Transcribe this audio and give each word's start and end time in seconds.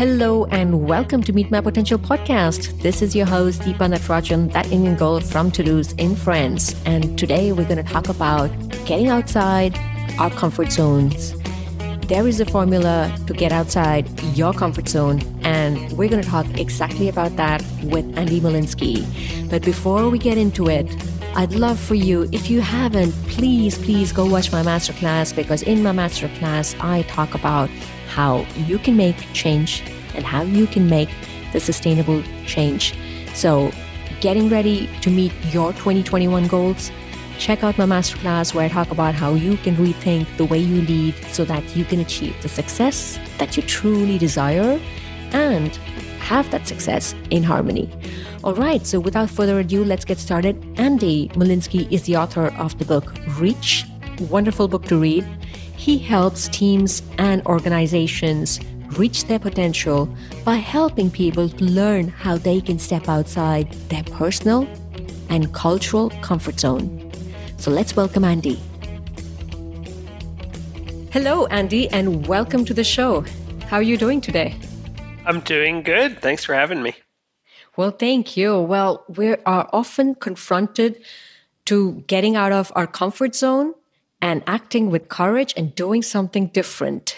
Hello 0.00 0.46
and 0.46 0.88
welcome 0.88 1.22
to 1.24 1.30
Meet 1.30 1.50
My 1.50 1.60
Potential 1.60 1.98
podcast. 1.98 2.80
This 2.80 3.02
is 3.02 3.14
your 3.14 3.26
host, 3.26 3.60
Deepa 3.60 3.86
Natarajan, 3.86 4.50
that 4.54 4.72
Indian 4.72 4.96
girl 4.96 5.20
from 5.20 5.50
Toulouse 5.50 5.92
in 5.98 6.16
France. 6.16 6.74
And 6.86 7.18
today 7.18 7.52
we're 7.52 7.68
going 7.68 7.84
to 7.84 7.92
talk 7.92 8.08
about 8.08 8.48
getting 8.86 9.08
outside 9.08 9.78
our 10.18 10.30
comfort 10.30 10.72
zones. 10.72 11.34
There 12.08 12.26
is 12.26 12.40
a 12.40 12.46
formula 12.46 13.14
to 13.26 13.34
get 13.34 13.52
outside 13.52 14.08
your 14.34 14.54
comfort 14.54 14.88
zone, 14.88 15.20
and 15.42 15.76
we're 15.92 16.08
going 16.08 16.22
to 16.22 16.28
talk 16.30 16.46
exactly 16.58 17.10
about 17.10 17.36
that 17.36 17.62
with 17.82 18.06
Andy 18.16 18.40
Molinsky. 18.40 19.04
But 19.50 19.60
before 19.60 20.08
we 20.08 20.18
get 20.18 20.38
into 20.38 20.70
it, 20.70 20.88
I'd 21.34 21.52
love 21.52 21.78
for 21.78 21.94
you, 21.94 22.26
if 22.32 22.48
you 22.48 22.62
haven't, 22.62 23.12
please, 23.28 23.76
please 23.76 24.12
go 24.12 24.24
watch 24.24 24.50
my 24.50 24.62
masterclass 24.62 25.36
because 25.36 25.62
in 25.62 25.82
my 25.82 25.92
masterclass, 25.92 26.74
I 26.82 27.02
talk 27.02 27.34
about 27.34 27.68
how 28.10 28.44
you 28.66 28.78
can 28.78 28.96
make 28.96 29.16
change 29.32 29.82
and 30.14 30.24
how 30.24 30.42
you 30.42 30.66
can 30.66 30.88
make 30.88 31.08
the 31.52 31.60
sustainable 31.60 32.22
change. 32.46 32.94
So, 33.34 33.72
getting 34.20 34.48
ready 34.50 34.88
to 35.00 35.10
meet 35.10 35.32
your 35.52 35.72
2021 35.72 36.48
goals, 36.48 36.90
check 37.38 37.64
out 37.64 37.78
my 37.78 37.86
masterclass 37.86 38.52
where 38.52 38.64
I 38.64 38.68
talk 38.68 38.90
about 38.90 39.14
how 39.14 39.34
you 39.34 39.56
can 39.58 39.76
rethink 39.76 40.26
the 40.36 40.44
way 40.44 40.58
you 40.58 40.82
lead 40.82 41.14
so 41.30 41.44
that 41.46 41.64
you 41.74 41.84
can 41.84 42.00
achieve 42.00 42.34
the 42.42 42.48
success 42.48 43.18
that 43.38 43.56
you 43.56 43.62
truly 43.62 44.18
desire 44.18 44.78
and 45.32 45.76
have 46.18 46.50
that 46.50 46.66
success 46.66 47.14
in 47.30 47.42
harmony. 47.42 47.88
All 48.44 48.54
right, 48.54 48.86
so 48.86 49.00
without 49.00 49.30
further 49.30 49.58
ado, 49.60 49.84
let's 49.84 50.04
get 50.04 50.18
started. 50.18 50.54
Andy 50.76 51.28
Molinsky 51.34 51.90
is 51.90 52.02
the 52.02 52.16
author 52.16 52.48
of 52.56 52.78
the 52.78 52.84
book 52.84 53.14
Reach, 53.38 53.84
wonderful 54.28 54.68
book 54.68 54.84
to 54.86 54.98
read. 54.98 55.26
He 55.80 55.96
helps 55.96 56.46
teams 56.48 57.02
and 57.16 57.40
organizations 57.46 58.60
reach 58.98 59.24
their 59.24 59.38
potential 59.38 60.14
by 60.44 60.56
helping 60.56 61.10
people 61.10 61.48
to 61.48 61.64
learn 61.64 62.08
how 62.08 62.36
they 62.36 62.60
can 62.60 62.78
step 62.78 63.08
outside 63.08 63.72
their 63.88 64.02
personal 64.02 64.68
and 65.30 65.54
cultural 65.54 66.10
comfort 66.20 66.60
zone. 66.60 67.10
So 67.56 67.70
let's 67.70 67.96
welcome 67.96 68.24
Andy. 68.24 68.60
Hello, 71.12 71.46
Andy, 71.46 71.88
and 71.88 72.26
welcome 72.26 72.66
to 72.66 72.74
the 72.74 72.84
show. 72.84 73.24
How 73.66 73.78
are 73.78 73.82
you 73.82 73.96
doing 73.96 74.20
today? 74.20 74.56
I'm 75.24 75.40
doing 75.40 75.82
good. 75.82 76.20
Thanks 76.20 76.44
for 76.44 76.54
having 76.54 76.82
me. 76.82 76.92
Well, 77.78 77.90
thank 77.90 78.36
you. 78.36 78.60
Well, 78.60 79.06
we 79.08 79.34
are 79.46 79.66
often 79.72 80.14
confronted 80.14 81.00
to 81.64 82.04
getting 82.06 82.36
out 82.36 82.52
of 82.52 82.70
our 82.76 82.86
comfort 82.86 83.34
zone 83.34 83.72
and 84.22 84.42
acting 84.46 84.90
with 84.90 85.08
courage 85.08 85.54
and 85.56 85.74
doing 85.74 86.02
something 86.02 86.48
different. 86.48 87.16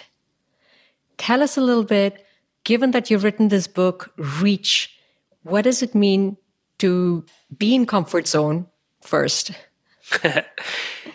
Tell 1.19 1.43
us 1.43 1.57
a 1.57 1.61
little 1.61 1.85
bit, 1.85 2.25
given 2.65 2.93
that 2.93 3.11
you've 3.11 3.25
written 3.25 3.49
this 3.49 3.67
book, 3.67 4.13
Reach, 4.17 4.97
what 5.43 5.63
does 5.63 5.83
it 5.83 5.95
mean 5.95 6.37
to 6.79 7.25
be 7.57 7.75
in 7.75 7.87
comfort 7.87 8.27
zone 8.27 8.67
first? 9.01 9.53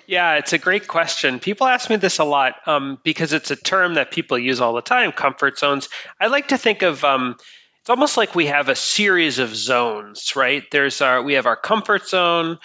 yeah, 0.07 0.35
it's 0.35 0.53
a 0.53 0.57
great 0.57 0.87
question. 0.87 1.39
People 1.39 1.67
ask 1.67 1.89
me 1.89 1.97
this 1.97 2.19
a 2.19 2.23
lot 2.23 2.55
um, 2.65 2.99
because 3.03 3.33
it's 3.33 3.51
a 3.51 3.55
term 3.55 3.95
that 3.95 4.11
people 4.11 4.37
use 4.37 4.61
all 4.61 4.73
the 4.73 4.81
time 4.81 5.11
comfort 5.11 5.57
zones. 5.59 5.89
I 6.19 6.27
like 6.27 6.49
to 6.49 6.57
think 6.57 6.81
of 6.81 7.03
um, 7.03 7.35
it's 7.81 7.89
almost 7.89 8.17
like 8.17 8.35
we 8.35 8.47
have 8.47 8.69
a 8.69 8.75
series 8.75 9.39
of 9.39 9.55
zones, 9.55 10.35
right? 10.35 10.63
There's 10.71 11.01
our 11.01 11.21
we 11.21 11.33
have 11.33 11.45
our 11.45 11.55
comfort 11.55 12.07
zone, 12.07 12.59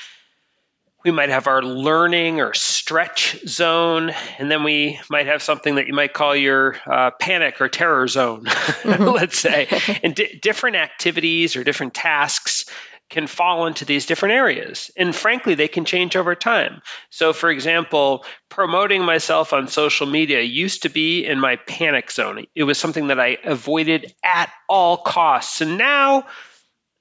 we 1.05 1.11
might 1.11 1.28
have 1.28 1.47
our 1.47 1.62
learning 1.62 2.41
or 2.41 2.55
stretch 2.55 3.36
zone, 3.47 4.11
and 4.39 4.50
then 4.50 4.64
we 4.64 5.00
might 5.11 5.27
have 5.27 5.42
something 5.42 5.77
that 5.77 5.86
you 5.86 5.95
might 5.95 6.12
call 6.12 6.34
your 6.36 6.77
uh, 6.86 7.11
panic 7.20 7.61
or 7.61 7.69
terror 7.69 8.06
zone, 8.08 8.45
mm-hmm. 8.45 9.03
let's 9.08 9.39
say. 9.39 9.69
and 10.03 10.14
di- 10.14 10.39
different 10.41 10.77
activities 10.77 11.56
or 11.56 11.64
different 11.64 11.95
tasks 11.95 12.67
can 13.12 13.27
fall 13.27 13.67
into 13.67 13.84
these 13.84 14.07
different 14.07 14.35
areas. 14.35 14.90
And 14.96 15.14
frankly, 15.14 15.55
they 15.55 15.68
can 15.68 15.85
change 15.85 16.17
over 16.17 16.35
time. 16.35 16.80
So, 17.11 17.34
for 17.34 17.51
example, 17.51 18.24
promoting 18.48 19.05
myself 19.05 19.52
on 19.52 19.69
social 19.69 20.07
media 20.07 20.40
used 20.40 20.83
to 20.83 20.89
be 20.89 21.24
in 21.24 21.39
my 21.39 21.57
panic 21.57 22.11
zone. 22.11 22.46
It 22.55 22.64
was 22.64 22.79
something 22.79 23.08
that 23.08 23.20
I 23.20 23.36
avoided 23.45 24.14
at 24.24 24.51
all 24.67 24.96
costs. 24.96 25.61
And 25.61 25.77
now, 25.77 26.24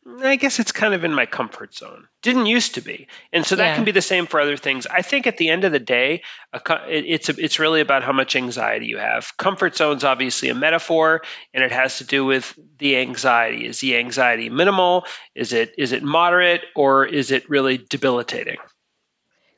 Mm, 0.08 0.26
I 0.26 0.36
guess 0.36 0.60
it's 0.60 0.72
kind 0.72 0.94
of 0.94 1.04
in 1.04 1.14
my 1.14 1.26
comfort 1.26 1.76
zone. 1.76 2.08
Didn't 2.22 2.48
used 2.48 2.76
to 2.76 2.82
be, 2.82 3.08
and 3.32 3.46
so 3.46 3.56
that 3.56 3.66
yeah. 3.66 3.76
can 3.76 3.84
be 3.84 3.92
the 3.92 4.02
same 4.02 4.26
for 4.26 4.40
other 4.40 4.58
things. 4.58 4.88
I 4.88 5.02
think 5.02 5.28
at 5.28 5.38
the 5.38 5.50
end 5.50 5.64
of 5.64 5.72
the 5.72 5.80
day, 5.80 6.24
it's 6.54 7.30
a, 7.30 7.36
it's 7.38 7.60
really 7.60 7.82
about 7.82 8.04
how 8.04 8.12
much 8.12 8.36
anxiety 8.36 8.88
you 8.88 8.98
have. 8.98 9.36
Comfort 9.38 9.76
zone's 9.76 10.04
obviously 10.04 10.50
a 10.50 10.56
metaphor, 10.56 11.22
and 11.54 11.64
it 11.64 11.72
has 11.72 12.00
to 12.00 12.04
do 12.04 12.26
with 12.26 12.58
the 12.80 12.98
anxiety. 12.98 13.68
Is 13.68 13.80
the 13.80 13.98
anxiety 13.98 14.50
minimal? 14.50 15.06
Is 15.36 15.54
it 15.54 15.74
is 15.78 15.92
it 15.92 16.02
moderate, 16.02 16.62
or 16.76 17.06
is 17.06 17.30
it 17.30 17.48
really 17.50 17.78
debilitating? 17.78 18.58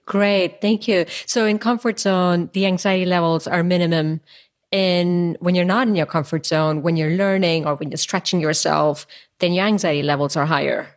Great, 0.05 0.59
thank 0.59 0.87
you. 0.87 1.05
So 1.25 1.45
in 1.45 1.59
comfort 1.59 1.99
zone, 1.99 2.49
the 2.51 2.65
anxiety 2.65 3.05
levels 3.05 3.47
are 3.47 3.63
minimum. 3.63 4.19
In 4.71 5.37
when 5.39 5.53
you're 5.53 5.65
not 5.65 5.87
in 5.87 5.95
your 5.95 6.07
comfort 6.07 6.47
zone, 6.47 6.81
when 6.81 6.97
you're 6.97 7.11
learning 7.11 7.67
or 7.67 7.75
when 7.75 7.91
you're 7.91 7.97
stretching 7.97 8.41
yourself, 8.41 9.05
then 9.43 9.53
your 9.53 9.65
anxiety 9.65 10.03
levels 10.03 10.37
are 10.37 10.45
higher. 10.45 10.87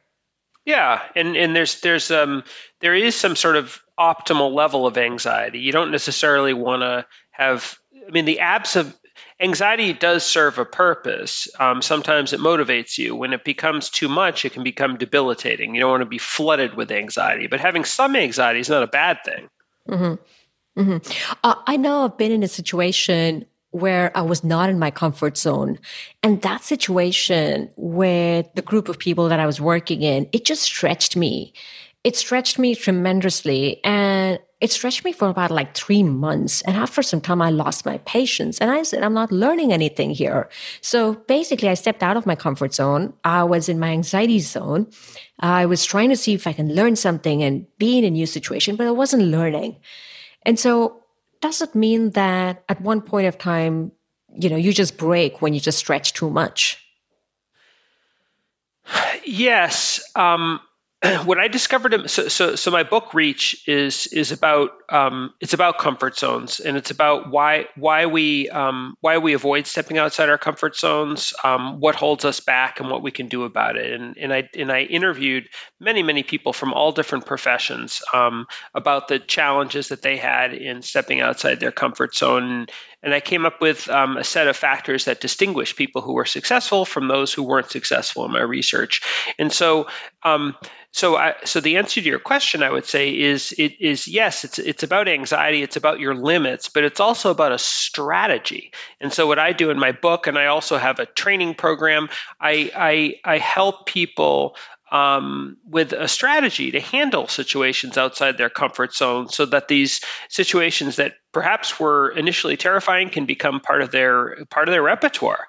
Yeah, 0.65 1.03
and 1.15 1.37
and 1.37 1.55
there's 1.55 1.81
there's 1.81 2.11
um 2.11 2.45
there 2.81 2.95
is 2.95 3.15
some 3.15 3.37
sort 3.37 3.57
of 3.57 3.81
optimal 3.99 4.55
level 4.55 4.87
of 4.87 4.97
anxiety. 4.99 5.59
You 5.59 5.73
don't 5.73 5.91
necessarily 5.91 6.55
want 6.55 6.83
to 6.83 7.07
have. 7.31 7.79
I 8.07 8.11
mean, 8.11 8.25
the 8.25 8.41
abs 8.41 8.77
of 8.77 8.97
anxiety 9.41 9.93
does 9.93 10.25
serve 10.25 10.59
a 10.59 10.65
purpose. 10.65 11.49
Um, 11.59 11.83
sometimes 11.83 12.33
it 12.33 12.41
motivates 12.41 12.99
you. 12.99 13.17
When 13.17 13.33
it 13.33 13.45
becomes 13.45 13.91
too 13.91 14.09
much, 14.09 14.45
it 14.45 14.53
can 14.53 14.63
become 14.63 14.97
debilitating. 14.97 15.75
You 15.75 15.81
don't 15.81 15.91
want 15.91 16.03
to 16.03 16.07
be 16.07 16.19
flooded 16.19 16.75
with 16.75 16.93
anxiety. 16.93 17.49
But 17.49 17.61
having 17.61 17.85
some 17.85 18.15
anxiety 18.17 18.61
is 18.61 18.69
not 18.69 18.83
a 18.83 18.89
bad 18.89 19.19
thing. 19.25 19.49
Mm-hmm. 19.89 20.81
Mm-hmm. 20.81 21.37
Uh, 21.43 21.55
I 21.67 21.77
know 21.77 22.05
I've 22.05 22.19
been 22.19 22.33
in 22.33 22.43
a 22.43 22.49
situation 22.49 23.47
where 23.77 24.17
I 24.17 24.23
was 24.23 24.43
not 24.43 24.71
in 24.71 24.79
my 24.79 24.91
comfort 24.91 25.37
zone. 25.37 25.79
And 26.23 26.43
that 26.43 26.65
situation 26.65 27.71
with 27.77 28.47
the 28.55 28.63
group 28.63 28.89
of 28.89 28.99
people 28.99 29.29
that 29.29 29.41
I 29.41 29.47
was 29.47 29.61
working 29.61 30.03
in, 30.03 30.29
it 30.33 30.45
just 30.45 30.63
stretched 30.63 31.17
me. 31.17 31.53
It 32.03 32.17
stretched 32.17 32.59
me 32.59 32.75
tremendously. 32.75 33.85
And 33.85 34.39
it 34.61 34.73
stretched 34.73 35.05
me 35.05 35.13
for 35.13 35.29
about 35.29 35.51
like 35.51 35.75
three 35.75 36.03
months. 36.03 36.63
And 36.63 36.77
after 36.77 37.03
some 37.03 37.21
time, 37.21 37.43
I 37.43 37.51
lost 37.51 37.85
my 37.85 37.99
patience. 37.99 38.59
And 38.59 38.71
I 38.71 38.83
said, 38.85 39.03
I'm 39.03 39.13
not 39.13 39.31
learning 39.31 39.73
anything 39.73 40.11
here. 40.11 40.49
So 40.81 41.15
basically, 41.29 41.69
I 41.69 41.75
stepped 41.75 42.03
out 42.03 42.17
of 42.17 42.25
my 42.25 42.35
comfort 42.35 42.73
zone. 42.73 43.13
I 43.23 43.45
was 43.45 43.69
in 43.69 43.79
my 43.79 43.91
anxiety 43.91 44.39
zone. 44.39 44.87
I 45.41 45.67
was 45.67 45.85
trying 45.85 46.09
to 46.09 46.17
see 46.17 46.33
if 46.33 46.47
I 46.47 46.55
can 46.55 46.75
learn 46.75 46.97
something 46.97 47.43
and 47.43 47.67
be 47.77 47.99
in 47.99 48.05
a 48.05 48.11
new 48.11 48.25
situation, 48.25 48.77
but 48.77 48.87
I 48.87 48.93
wasn't 48.93 49.25
learning. 49.25 49.77
And 50.47 50.59
so 50.59 51.03
does 51.41 51.63
it 51.63 51.75
mean 51.75 52.11
that 52.11 52.65
at 52.69 52.81
one 52.81 53.01
point 53.01 53.27
of 53.27 53.39
time, 53.39 53.93
you 54.39 54.49
know, 54.49 54.57
you 54.57 54.73
just 54.73 54.97
break 54.99 55.41
when 55.41 55.55
you 55.55 55.61
just 55.61 55.79
stretch 55.79 56.13
too 56.13 56.31
much? 56.31 56.83
Yes. 59.25 60.01
Um, 60.15 60.61
what 61.25 61.39
I 61.39 61.49
discovered, 61.49 62.09
so, 62.09 62.29
so, 62.29 62.57
so 62.57 62.71
my 62.71 62.83
book 62.83 63.13
Reach 63.13 63.69
is 63.69 64.07
is 64.07 64.33
about 64.33 64.71
um, 64.89 65.35
it's 65.43 65.53
about 65.53 65.79
comfort 65.79 66.19
zones, 66.19 66.59
and 66.59 66.75
it's 66.77 66.91
about 66.91 67.31
why 67.31 67.67
why 67.77 68.07
we 68.07 68.49
um, 68.49 68.97
why 69.03 69.19
we 69.19 69.35
avoid 69.35 69.67
stepping 69.67 69.99
outside 69.99 70.31
our 70.31 70.39
comfort 70.39 70.75
zones, 70.75 71.35
um, 71.45 71.81
what 71.81 71.97
holds 71.97 72.25
us 72.25 72.41
back, 72.41 72.81
and 72.81 72.91
what 72.91 73.03
we 73.03 73.11
can 73.11 73.29
do 73.29 73.45
about 73.45 73.77
it. 73.77 73.93
And 73.93 74.17
and 74.17 74.33
I 74.33 74.49
and 74.57 74.73
I 74.73 74.83
interviewed 74.83 75.49
many 75.79 76.03
many 76.03 76.23
people 76.23 76.55
from 76.55 76.73
all 76.73 76.93
different 76.93 77.27
professions 77.27 78.03
um, 78.15 78.47
about 78.75 79.09
the 79.09 79.19
challenges 79.19 79.89
that 79.89 80.01
they 80.01 80.17
had 80.17 80.55
in 80.55 80.81
stepping 80.81 81.21
outside 81.21 81.61
their 81.61 81.73
comfort 81.73 82.15
zone. 82.17 82.67
And 83.07 83.15
I 83.15 83.21
came 83.21 83.47
up 83.47 83.61
with 83.61 83.89
um, 83.89 84.17
a 84.17 84.25
set 84.25 84.49
of 84.49 84.57
factors 84.57 85.05
that 85.05 85.21
distinguish 85.21 85.77
people 85.77 86.03
who 86.03 86.13
were 86.13 86.25
successful 86.25 86.85
from 86.85 87.07
those 87.07 87.33
who 87.33 87.45
weren't 87.45 87.71
successful 87.71 88.25
in 88.25 88.33
my 88.33 88.41
research. 88.41 89.01
And 89.39 89.53
so, 89.53 89.87
um, 90.25 90.57
so, 90.91 91.17
I, 91.17 91.35
so 91.45 91.61
the 91.61 91.77
answer 91.77 92.01
to 92.01 92.09
your 92.09 92.19
question, 92.19 92.65
I 92.65 92.71
would 92.71 92.85
say, 92.85 93.17
is 93.17 93.55
it 93.59 93.81
is 93.81 94.09
yes. 94.09 94.45
It's 94.45 94.59
it's 94.59 94.83
about 94.83 95.07
anxiety. 95.07 95.63
It's 95.63 95.77
about 95.77 96.01
your 96.01 96.17
limits, 96.17 96.69
but 96.69 96.83
it's 96.83 96.99
also 96.99 97.31
about 97.31 97.53
a 97.53 97.59
strategy. 97.59 98.73
And 99.01 99.13
so, 99.13 99.29
what 99.29 99.39
I 99.39 99.53
do 99.53 99.71
in 99.71 99.79
my 99.79 99.93
book, 99.93 100.27
and 100.27 100.37
I 100.37 100.47
also 100.47 100.77
have 100.77 100.99
a 100.99 101.07
training 101.07 101.55
program. 101.55 102.09
I 102.41 102.73
I, 102.75 103.35
I 103.35 103.39
help 103.39 103.87
people 103.87 104.57
um, 104.93 105.57
with 105.65 105.93
a 105.93 106.07
strategy 106.07 106.71
to 106.71 106.81
handle 106.81 107.27
situations 107.27 107.99
outside 107.99 108.39
their 108.39 108.51
comfort 108.51 108.95
zone 108.95 109.29
so 109.29 109.45
that 109.47 109.69
these 109.69 110.01
situations 110.29 110.97
that 110.97 111.15
perhaps 111.33 111.81
were 111.81 112.11
initially 112.11 112.57
terrifying 112.57 113.09
can 113.09 113.27
become 113.27 113.61
part 113.61 113.83
of 113.83 113.91
their 113.91 114.45
part 114.51 114.69
of 114.69 114.73
their 114.73 114.83
repertoire 114.83 115.49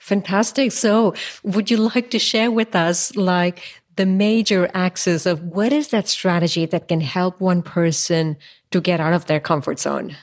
fantastic 0.00 0.72
so 0.72 1.14
would 1.42 1.70
you 1.70 1.76
like 1.76 2.10
to 2.10 2.18
share 2.18 2.50
with 2.50 2.74
us 2.74 3.14
like 3.14 3.82
the 3.96 4.06
major 4.06 4.70
axis 4.74 5.26
of 5.26 5.42
what 5.42 5.72
is 5.72 5.88
that 5.88 6.08
strategy 6.08 6.66
that 6.66 6.88
can 6.88 7.00
help 7.00 7.40
one 7.40 7.62
person 7.62 8.36
to 8.70 8.80
get 8.80 9.00
out 9.00 9.12
of 9.12 9.26
their 9.26 9.40
comfort 9.40 9.78
zone? 9.78 10.16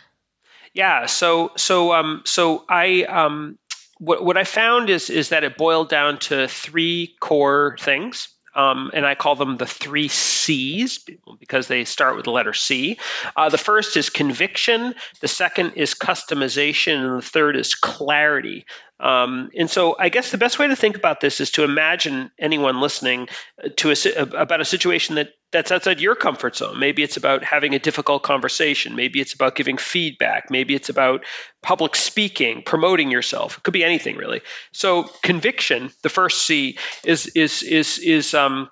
Yeah, 0.74 1.06
so 1.06 1.52
so 1.58 1.94
um, 1.94 2.22
so 2.26 2.66
I 2.70 3.04
um, 3.04 3.58
what, 3.98 4.24
what 4.24 4.38
I 4.38 4.44
found 4.44 4.90
is 4.90 5.10
is 5.10 5.30
that 5.30 5.44
it 5.44 5.58
boiled 5.58 5.90
down 5.90 6.20
to 6.20 6.48
three 6.48 7.16
core 7.20 7.76
things. 7.80 8.30
Um, 8.56 8.92
and 8.94 9.06
I 9.06 9.16
call 9.16 9.36
them 9.36 9.58
the 9.58 9.66
three 9.66 10.08
C's 10.08 11.06
because 11.40 11.68
they 11.68 11.86
start 11.86 12.16
with 12.16 12.26
the 12.26 12.32
letter 12.32 12.54
C. 12.54 12.98
Uh, 13.36 13.50
the 13.50 13.58
first 13.58 13.96
is 13.98 14.10
conviction, 14.10 14.96
the 15.22 15.28
second 15.28 15.74
is 15.76 15.94
customization, 15.94 16.96
and 16.96 17.18
the 17.18 17.26
third 17.26 17.56
is 17.56 17.76
clarity. 17.76 18.66
Um, 19.00 19.50
and 19.56 19.70
so, 19.70 19.96
I 19.98 20.10
guess 20.10 20.32
the 20.32 20.38
best 20.38 20.60
way 20.60 20.68
to 20.68 20.76
think 20.76 20.98
about 20.98 21.22
this 21.22 21.40
is 21.40 21.52
to 21.52 21.64
imagine 21.64 22.32
anyone 22.38 22.82
listening 22.82 23.30
to 23.78 23.92
a, 23.92 24.22
about 24.22 24.60
a 24.60 24.66
situation 24.66 25.16
that 25.16 25.30
that's 25.52 25.72
outside 25.72 26.00
your 26.00 26.16
comfort 26.16 26.58
zone. 26.58 26.78
Maybe 26.80 27.02
it's 27.02 27.18
about 27.18 27.44
having 27.44 27.74
a 27.74 27.80
difficult 27.80 28.24
conversation. 28.24 28.96
Maybe 28.96 29.20
it's 29.20 29.34
about 29.34 29.56
giving 29.56 29.78
feedback. 29.78 30.52
Maybe 30.52 30.76
it's 30.76 30.90
about 30.90 31.26
public 31.64 31.96
speaking, 31.96 32.62
promoting 32.64 33.10
yourself. 33.10 33.58
It 33.58 33.64
could 33.64 33.74
be 33.74 33.84
anything 33.84 34.18
really. 34.18 34.42
So, 34.74 35.04
conviction, 35.24 35.92
the 36.04 36.10
first 36.10 36.46
C, 36.46 36.78
is 37.06 37.28
is 37.28 37.64
is 37.64 38.00
is 38.00 38.34
um, 38.34 38.70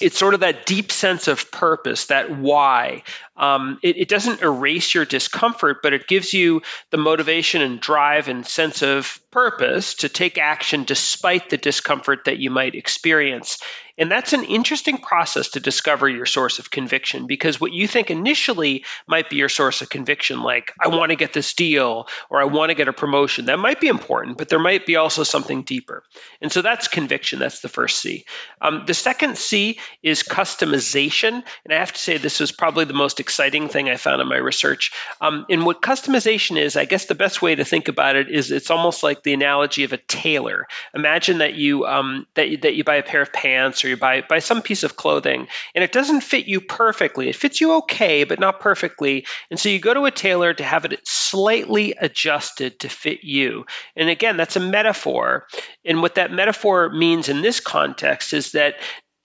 it's 0.00 0.18
sort 0.18 0.34
of 0.34 0.40
that 0.40 0.66
deep 0.66 0.92
sense 0.92 1.28
of 1.28 1.50
purpose, 1.50 2.06
that 2.06 2.36
why, 2.38 3.02
um, 3.38 3.78
it, 3.82 3.96
it, 3.96 4.08
doesn't 4.08 4.42
erase 4.42 4.94
your 4.94 5.04
discomfort, 5.04 5.78
but 5.82 5.92
it 5.92 6.08
gives 6.08 6.34
you 6.34 6.60
the 6.90 6.96
motivation 6.96 7.62
and 7.62 7.80
drive 7.80 8.28
and 8.28 8.44
sense 8.44 8.82
of 8.82 9.20
purpose 9.30 9.94
to 9.94 10.08
take 10.08 10.38
action 10.38 10.84
despite 10.84 11.48
the 11.48 11.56
discomfort 11.56 12.24
that 12.24 12.38
you 12.38 12.50
might 12.50 12.74
experience. 12.74 13.58
And 13.98 14.10
that's 14.10 14.32
an 14.32 14.44
interesting 14.44 14.96
process 14.96 15.48
to 15.50 15.60
discover 15.60 16.08
your 16.08 16.24
source 16.24 16.60
of 16.60 16.70
conviction 16.70 17.26
because 17.26 17.60
what 17.60 17.72
you 17.72 17.88
think 17.88 18.10
initially 18.10 18.84
might 19.08 19.28
be 19.28 19.36
your 19.36 19.48
source 19.48 19.82
of 19.82 19.90
conviction, 19.90 20.40
like, 20.40 20.72
I 20.80 20.86
want 20.86 21.10
to 21.10 21.16
get 21.16 21.32
this 21.32 21.52
deal 21.52 22.06
or 22.30 22.40
I 22.40 22.44
want 22.44 22.70
to 22.70 22.76
get 22.76 22.86
a 22.86 22.92
promotion, 22.92 23.46
that 23.46 23.58
might 23.58 23.80
be 23.80 23.88
important, 23.88 24.38
but 24.38 24.48
there 24.48 24.60
might 24.60 24.86
be 24.86 24.94
also 24.94 25.24
something 25.24 25.62
deeper. 25.62 26.04
And 26.40 26.52
so 26.52 26.62
that's 26.62 26.86
conviction. 26.86 27.40
That's 27.40 27.60
the 27.60 27.68
first 27.68 27.98
C. 27.98 28.24
Um, 28.60 28.84
the 28.86 28.94
second 28.94 29.36
C 29.36 29.80
is 30.04 30.22
customization. 30.22 31.42
And 31.64 31.72
I 31.72 31.74
have 31.74 31.92
to 31.92 31.98
say, 31.98 32.18
this 32.18 32.38
was 32.38 32.52
probably 32.52 32.84
the 32.84 32.94
most 32.94 33.18
exciting 33.28 33.68
thing 33.68 33.90
I 33.90 33.96
found 33.98 34.22
in 34.22 34.28
my 34.28 34.38
research. 34.38 34.90
Um, 35.20 35.44
and 35.50 35.66
what 35.66 35.82
customization 35.82 36.58
is, 36.58 36.76
I 36.76 36.86
guess 36.86 37.04
the 37.04 37.14
best 37.14 37.42
way 37.42 37.54
to 37.54 37.62
think 37.62 37.86
about 37.86 38.16
it 38.16 38.30
is 38.30 38.50
it's 38.50 38.70
almost 38.70 39.02
like 39.02 39.22
the 39.22 39.34
analogy 39.34 39.84
of 39.84 39.92
a 39.92 39.98
tailor. 40.08 40.66
Imagine 40.94 41.36
that 41.38 41.54
you 41.54 41.84
um, 41.84 42.26
that 42.36 42.48
you, 42.48 42.56
that 42.56 42.74
you 42.74 42.84
buy 42.84 42.94
a 42.94 43.02
pair 43.02 43.20
of 43.20 43.30
pants 43.34 43.84
or 43.84 43.88
you 43.88 43.98
buy 43.98 44.22
buy 44.22 44.38
some 44.38 44.62
piece 44.62 44.82
of 44.82 44.96
clothing 44.96 45.46
and 45.74 45.84
it 45.84 45.92
doesn't 45.92 46.22
fit 46.22 46.46
you 46.46 46.58
perfectly. 46.58 47.28
It 47.28 47.36
fits 47.36 47.60
you 47.60 47.74
okay, 47.80 48.24
but 48.24 48.40
not 48.40 48.60
perfectly. 48.60 49.26
And 49.50 49.60
so 49.60 49.68
you 49.68 49.78
go 49.78 49.92
to 49.92 50.06
a 50.06 50.10
tailor 50.10 50.54
to 50.54 50.64
have 50.64 50.86
it 50.86 50.98
slightly 51.06 51.94
adjusted 52.00 52.80
to 52.80 52.88
fit 52.88 53.22
you. 53.22 53.66
And 53.94 54.08
again, 54.08 54.38
that's 54.38 54.56
a 54.56 54.60
metaphor. 54.60 55.46
And 55.84 56.00
what 56.00 56.14
that 56.14 56.32
metaphor 56.32 56.88
means 56.88 57.28
in 57.28 57.42
this 57.42 57.60
context 57.60 58.32
is 58.32 58.52
that 58.52 58.76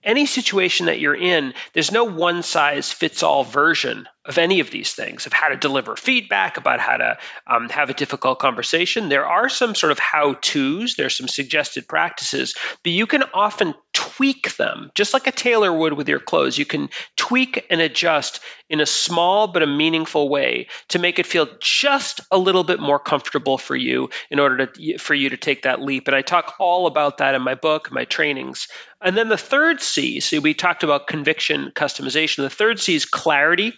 any 0.04 0.26
situation 0.26 0.86
that 0.86 1.00
you're 1.00 1.16
in, 1.16 1.54
there's 1.72 1.90
no 1.92 2.04
one 2.04 2.42
size 2.42 2.92
fits 2.92 3.22
all 3.22 3.44
version 3.44 4.06
of 4.26 4.38
any 4.38 4.60
of 4.60 4.70
these 4.70 4.92
things, 4.92 5.26
of 5.26 5.32
how 5.32 5.48
to 5.48 5.56
deliver 5.56 5.96
feedback, 5.96 6.56
about 6.56 6.80
how 6.80 6.96
to 6.96 7.18
um, 7.46 7.68
have 7.68 7.90
a 7.90 7.94
difficult 7.94 8.38
conversation. 8.38 9.08
There 9.08 9.26
are 9.26 9.48
some 9.48 9.74
sort 9.74 9.92
of 9.92 9.98
how 9.98 10.34
to's, 10.40 10.96
there's 10.96 11.16
some 11.16 11.28
suggested 11.28 11.86
practices, 11.86 12.54
but 12.82 12.92
you 12.92 13.06
can 13.06 13.24
often 13.34 13.74
tweak 13.92 14.56
them, 14.56 14.90
just 14.94 15.12
like 15.12 15.26
a 15.26 15.32
tailor 15.32 15.72
would 15.72 15.94
with 15.94 16.08
your 16.08 16.20
clothes. 16.20 16.58
You 16.58 16.66
can 16.66 16.88
tweak 17.16 17.66
and 17.70 17.80
adjust 17.80 18.40
in 18.70 18.80
a 18.80 18.86
small 18.86 19.46
but 19.46 19.62
a 19.62 19.66
meaningful 19.66 20.28
way 20.28 20.66
to 20.88 20.98
make 20.98 21.18
it 21.18 21.26
feel 21.26 21.46
just 21.60 22.20
a 22.30 22.38
little 22.38 22.64
bit 22.64 22.80
more 22.80 22.98
comfortable 22.98 23.58
for 23.58 23.76
you 23.76 24.08
in 24.30 24.38
order 24.40 24.66
to, 24.66 24.98
for 24.98 25.14
you 25.14 25.28
to 25.28 25.36
take 25.36 25.62
that 25.62 25.82
leap. 25.82 26.08
And 26.08 26.16
I 26.16 26.22
talk 26.22 26.54
all 26.58 26.86
about 26.86 27.18
that 27.18 27.34
in 27.34 27.42
my 27.42 27.54
book, 27.54 27.92
my 27.92 28.04
trainings. 28.04 28.68
And 29.00 29.18
then 29.18 29.28
the 29.28 29.36
third 29.36 29.82
C, 29.82 30.18
so 30.20 30.40
we 30.40 30.54
talked 30.54 30.82
about 30.82 31.08
conviction, 31.08 31.72
customization. 31.74 32.36
The 32.36 32.50
third 32.50 32.80
C 32.80 32.94
is 32.94 33.04
clarity. 33.04 33.74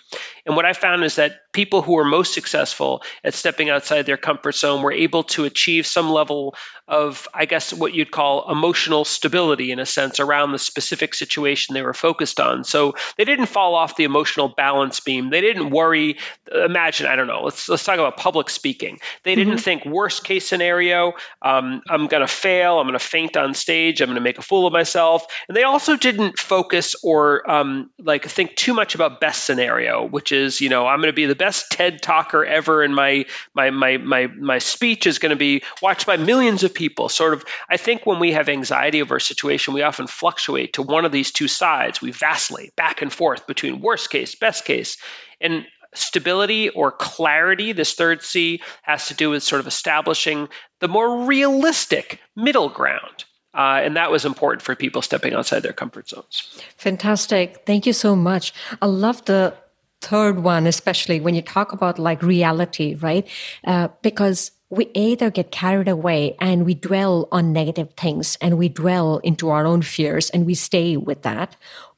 And 0.46 0.54
what 0.54 0.64
I 0.64 0.72
found 0.72 1.04
is 1.04 1.16
that 1.16 1.52
people 1.52 1.82
who 1.82 1.94
were 1.94 2.04
most 2.04 2.32
successful 2.32 3.02
at 3.24 3.34
stepping 3.34 3.68
outside 3.68 4.06
their 4.06 4.16
comfort 4.16 4.54
zone 4.54 4.82
were 4.82 4.92
able 4.92 5.24
to 5.24 5.44
achieve 5.44 5.86
some 5.86 6.10
level 6.10 6.54
of, 6.86 7.26
I 7.34 7.46
guess, 7.46 7.72
what 7.72 7.94
you'd 7.94 8.12
call 8.12 8.48
emotional 8.48 9.04
stability 9.04 9.72
in 9.72 9.80
a 9.80 9.86
sense 9.86 10.20
around 10.20 10.52
the 10.52 10.58
specific 10.58 11.14
situation 11.14 11.74
they 11.74 11.82
were 11.82 11.94
focused 11.94 12.38
on. 12.38 12.62
So 12.62 12.94
they 13.16 13.24
didn't 13.24 13.46
fall 13.46 13.74
off 13.74 13.96
the 13.96 14.04
emotional 14.04 14.48
balance 14.48 15.00
beam. 15.00 15.30
They 15.30 15.40
didn't 15.40 15.70
worry. 15.70 16.18
Imagine, 16.52 17.06
I 17.08 17.16
don't 17.16 17.26
know, 17.26 17.42
let's, 17.42 17.68
let's 17.68 17.82
talk 17.82 17.98
about 17.98 18.16
public 18.16 18.48
speaking. 18.48 19.00
They 19.24 19.34
didn't 19.34 19.54
mm-hmm. 19.54 19.62
think 19.62 19.84
worst 19.84 20.22
case 20.22 20.46
scenario, 20.46 21.14
um, 21.42 21.82
I'm 21.88 22.06
going 22.06 22.20
to 22.20 22.28
fail, 22.28 22.78
I'm 22.78 22.86
going 22.86 22.98
to 22.98 23.04
faint 23.04 23.36
on 23.36 23.52
stage, 23.54 24.00
I'm 24.00 24.06
going 24.06 24.14
to 24.14 24.20
make 24.20 24.38
a 24.38 24.42
fool 24.42 24.66
of 24.66 24.72
myself. 24.72 25.26
And 25.48 25.56
they 25.56 25.64
also 25.64 25.96
didn't 25.96 26.38
focus 26.38 26.94
or 27.02 27.50
um, 27.50 27.90
like 27.98 28.24
think 28.26 28.54
too 28.54 28.74
much 28.74 28.94
about 28.94 29.20
best 29.20 29.44
scenario, 29.44 30.06
which 30.06 30.30
is, 30.30 30.35
you 30.60 30.68
know, 30.68 30.86
I'm 30.86 30.98
going 30.98 31.08
to 31.08 31.12
be 31.12 31.26
the 31.26 31.34
best 31.34 31.56
best 31.56 31.70
TED 31.70 32.02
talker 32.02 32.44
ever, 32.44 32.82
and 32.82 32.94
my 32.94 33.24
my 33.54 33.70
my 33.70 33.96
my 33.98 34.26
my 34.26 34.58
speech 34.58 35.06
is 35.06 35.18
going 35.18 35.30
to 35.30 35.36
be 35.36 35.62
watched 35.80 36.06
by 36.06 36.16
millions 36.16 36.62
of 36.62 36.74
people. 36.74 37.08
Sort 37.08 37.34
of, 37.34 37.44
I 37.70 37.76
think 37.76 38.04
when 38.04 38.18
we 38.18 38.32
have 38.32 38.48
anxiety 38.48 39.00
over 39.00 39.16
a 39.16 39.20
situation, 39.20 39.74
we 39.74 39.82
often 39.82 40.06
fluctuate 40.06 40.72
to 40.74 40.82
one 40.82 41.04
of 41.04 41.12
these 41.12 41.30
two 41.30 41.48
sides. 41.48 42.02
We 42.02 42.10
vacillate 42.10 42.74
back 42.76 43.00
and 43.00 43.12
forth 43.12 43.46
between 43.46 43.80
worst 43.80 44.10
case, 44.10 44.34
best 44.34 44.64
case, 44.64 44.98
and 45.40 45.66
stability 45.94 46.68
or 46.70 46.92
clarity, 46.92 47.72
this 47.72 47.94
third 47.94 48.22
C, 48.22 48.60
has 48.82 49.08
to 49.08 49.14
do 49.14 49.30
with 49.30 49.42
sort 49.42 49.60
of 49.60 49.66
establishing 49.66 50.48
the 50.80 50.88
more 50.88 51.24
realistic 51.24 52.20
middle 52.34 52.68
ground. 52.68 53.24
Uh, 53.54 53.80
and 53.82 53.96
that 53.96 54.10
was 54.10 54.26
important 54.26 54.60
for 54.60 54.74
people 54.74 55.00
stepping 55.00 55.32
outside 55.32 55.60
their 55.60 55.72
comfort 55.72 56.10
zones. 56.10 56.60
Fantastic. 56.76 57.62
Thank 57.64 57.86
you 57.86 57.94
so 57.94 58.14
much. 58.14 58.52
I 58.82 58.86
love 58.86 59.24
the 59.24 59.54
third 60.00 60.40
one, 60.42 60.66
especially 60.66 61.20
when 61.20 61.34
you 61.34 61.42
talk 61.42 61.72
about 61.72 61.98
like 61.98 62.22
reality, 62.22 62.94
right? 62.94 63.28
Uh, 63.64 63.88
because 64.02 64.52
we 64.68 64.90
either 64.94 65.30
get 65.30 65.50
carried 65.50 65.88
away 65.88 66.36
and 66.40 66.64
we 66.64 66.74
dwell 66.74 67.28
on 67.30 67.52
negative 67.52 67.92
things 67.96 68.36
and 68.40 68.58
we 68.58 68.68
dwell 68.68 69.18
into 69.18 69.48
our 69.48 69.64
own 69.64 69.82
fears 69.82 70.28
and 70.30 70.44
we 70.44 70.54
stay 70.54 70.96
with 70.96 71.22
that, 71.22 71.56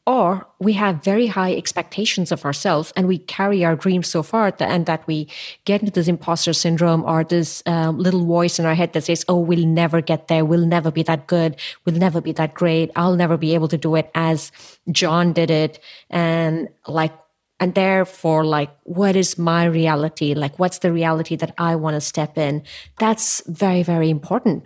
or 0.08 0.46
we 0.58 0.72
have 0.72 1.04
very 1.04 1.26
high 1.26 1.54
expectations 1.54 2.32
of 2.32 2.44
ourselves 2.44 2.94
and 2.96 3.06
we 3.06 3.18
carry 3.18 3.62
our 3.62 3.76
dreams 3.76 4.08
so 4.08 4.22
far 4.22 4.54
and 4.58 4.86
that 4.86 5.06
we 5.06 5.28
get 5.66 5.80
into 5.80 5.92
this 5.92 6.08
imposter 6.08 6.54
syndrome 6.54 7.04
or 7.04 7.24
this 7.24 7.62
um, 7.66 7.98
little 7.98 8.24
voice 8.24 8.58
in 8.58 8.64
our 8.64 8.74
head 8.74 8.94
that 8.94 9.04
says 9.04 9.22
oh 9.28 9.38
we'll 9.38 9.66
never 9.66 10.00
get 10.00 10.28
there. 10.28 10.46
We'll 10.46 10.66
never 10.66 10.90
be 10.90 11.02
that 11.02 11.26
good. 11.26 11.56
We'll 11.84 11.96
never 11.96 12.22
be 12.22 12.32
that 12.32 12.54
great. 12.54 12.90
I'll 12.96 13.16
never 13.16 13.36
be 13.36 13.54
able 13.54 13.68
to 13.68 13.76
do 13.76 13.96
it 13.96 14.10
as 14.14 14.50
john 14.90 15.34
did 15.34 15.50
it. 15.50 15.78
And 16.08 16.68
like 16.86 17.12
and 17.60 17.74
therefore 17.74 18.44
like 18.44 18.70
what 18.84 19.16
is 19.16 19.38
my 19.38 19.64
reality? 19.64 20.34
Like 20.34 20.58
what's 20.58 20.78
the 20.78 20.92
reality 20.92 21.36
that 21.36 21.54
i 21.58 21.74
want 21.76 21.94
to 21.94 22.00
step 22.00 22.38
in? 22.38 22.62
That's 22.98 23.42
very 23.46 23.82
very 23.82 24.10
important 24.10 24.64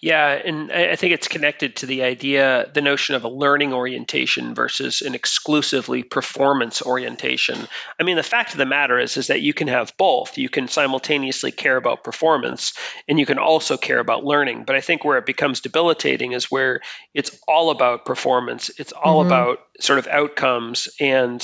yeah, 0.00 0.28
and 0.32 0.70
I 0.72 0.96
think 0.96 1.12
it's 1.12 1.28
connected 1.28 1.76
to 1.76 1.86
the 1.86 2.02
idea, 2.02 2.70
the 2.74 2.80
notion 2.80 3.14
of 3.14 3.24
a 3.24 3.28
learning 3.28 3.72
orientation 3.72 4.54
versus 4.54 5.02
an 5.02 5.14
exclusively 5.14 6.02
performance 6.02 6.82
orientation. 6.82 7.66
I 7.98 8.02
mean, 8.02 8.16
the 8.16 8.22
fact 8.22 8.52
of 8.52 8.58
the 8.58 8.66
matter 8.66 8.98
is, 8.98 9.16
is 9.16 9.26
that 9.28 9.40
you 9.40 9.54
can 9.54 9.68
have 9.68 9.96
both. 9.96 10.38
You 10.38 10.48
can 10.48 10.68
simultaneously 10.68 11.52
care 11.52 11.76
about 11.76 12.04
performance, 12.04 12.74
and 13.08 13.18
you 13.18 13.26
can 13.26 13.38
also 13.38 13.76
care 13.76 13.98
about 13.98 14.24
learning. 14.24 14.64
But 14.64 14.76
I 14.76 14.80
think 14.80 15.04
where 15.04 15.18
it 15.18 15.26
becomes 15.26 15.60
debilitating 15.60 16.32
is 16.32 16.50
where 16.50 16.80
it's 17.14 17.38
all 17.48 17.70
about 17.70 18.04
performance. 18.04 18.70
It's 18.78 18.92
all 18.92 19.20
mm-hmm. 19.20 19.28
about 19.28 19.58
sort 19.80 19.98
of 19.98 20.06
outcomes, 20.06 20.88
and 21.00 21.40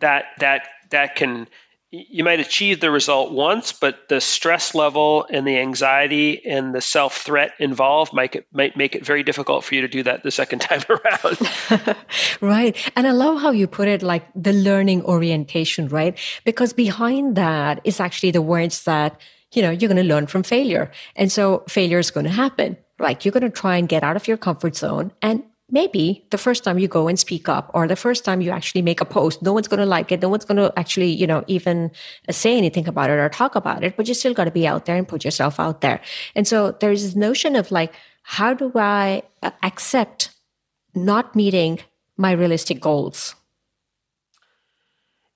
that 0.00 0.26
that 0.38 0.68
that 0.90 1.16
can 1.16 1.48
you 2.08 2.24
might 2.24 2.40
achieve 2.40 2.80
the 2.80 2.90
result 2.90 3.32
once, 3.32 3.72
but 3.72 4.08
the 4.08 4.20
stress 4.20 4.74
level 4.74 5.26
and 5.30 5.46
the 5.46 5.58
anxiety 5.58 6.44
and 6.44 6.74
the 6.74 6.80
self 6.80 7.18
threat 7.18 7.52
involved 7.58 8.12
might, 8.12 8.44
might 8.52 8.76
make 8.76 8.94
it 8.94 9.04
very 9.04 9.22
difficult 9.22 9.64
for 9.64 9.74
you 9.74 9.80
to 9.82 9.88
do 9.88 10.02
that 10.02 10.22
the 10.22 10.30
second 10.30 10.58
time 10.68 10.82
around. 10.88 11.96
right. 12.40 12.76
And 12.96 13.06
I 13.06 13.12
love 13.12 13.40
how 13.40 13.50
you 13.50 13.66
put 13.66 13.88
it 13.88 14.02
like 14.02 14.26
the 14.34 14.52
learning 14.52 15.04
orientation, 15.04 15.88
right? 15.88 16.18
Because 16.44 16.72
behind 16.72 17.36
that 17.36 17.80
is 17.84 18.00
actually 18.00 18.30
the 18.30 18.42
words 18.42 18.84
that, 18.84 19.20
you 19.52 19.62
know, 19.62 19.70
you're 19.70 19.88
going 19.88 19.96
to 19.96 20.14
learn 20.14 20.26
from 20.26 20.42
failure. 20.42 20.90
And 21.14 21.30
so 21.30 21.64
failure 21.68 21.98
is 21.98 22.10
going 22.10 22.26
to 22.26 22.32
happen. 22.32 22.76
Like 22.98 23.24
you're 23.24 23.32
going 23.32 23.42
to 23.42 23.50
try 23.50 23.76
and 23.76 23.88
get 23.88 24.02
out 24.02 24.16
of 24.16 24.26
your 24.28 24.36
comfort 24.36 24.76
zone 24.76 25.12
and 25.22 25.44
maybe 25.70 26.24
the 26.30 26.38
first 26.38 26.62
time 26.62 26.78
you 26.78 26.88
go 26.88 27.08
and 27.08 27.18
speak 27.18 27.48
up 27.48 27.70
or 27.74 27.88
the 27.88 27.96
first 27.96 28.24
time 28.24 28.40
you 28.40 28.50
actually 28.50 28.82
make 28.82 29.00
a 29.00 29.04
post, 29.04 29.42
no 29.42 29.52
one's 29.52 29.68
going 29.68 29.80
to 29.80 29.86
like 29.86 30.12
it. 30.12 30.22
No 30.22 30.28
one's 30.28 30.44
going 30.44 30.58
to 30.58 30.72
actually, 30.78 31.10
you 31.10 31.26
know, 31.26 31.44
even 31.46 31.90
say 32.30 32.56
anything 32.56 32.86
about 32.86 33.10
it 33.10 33.14
or 33.14 33.28
talk 33.28 33.56
about 33.56 33.82
it, 33.82 33.96
but 33.96 34.06
you 34.06 34.14
still 34.14 34.34
got 34.34 34.44
to 34.44 34.50
be 34.50 34.66
out 34.66 34.86
there 34.86 34.96
and 34.96 35.08
put 35.08 35.24
yourself 35.24 35.58
out 35.58 35.80
there. 35.80 36.00
And 36.34 36.46
so 36.46 36.72
there's 36.72 37.02
this 37.02 37.16
notion 37.16 37.56
of 37.56 37.70
like, 37.70 37.92
how 38.22 38.54
do 38.54 38.72
I 38.74 39.22
uh, 39.42 39.50
accept 39.62 40.30
not 40.94 41.34
meeting 41.34 41.80
my 42.16 42.32
realistic 42.32 42.80
goals? 42.80 43.34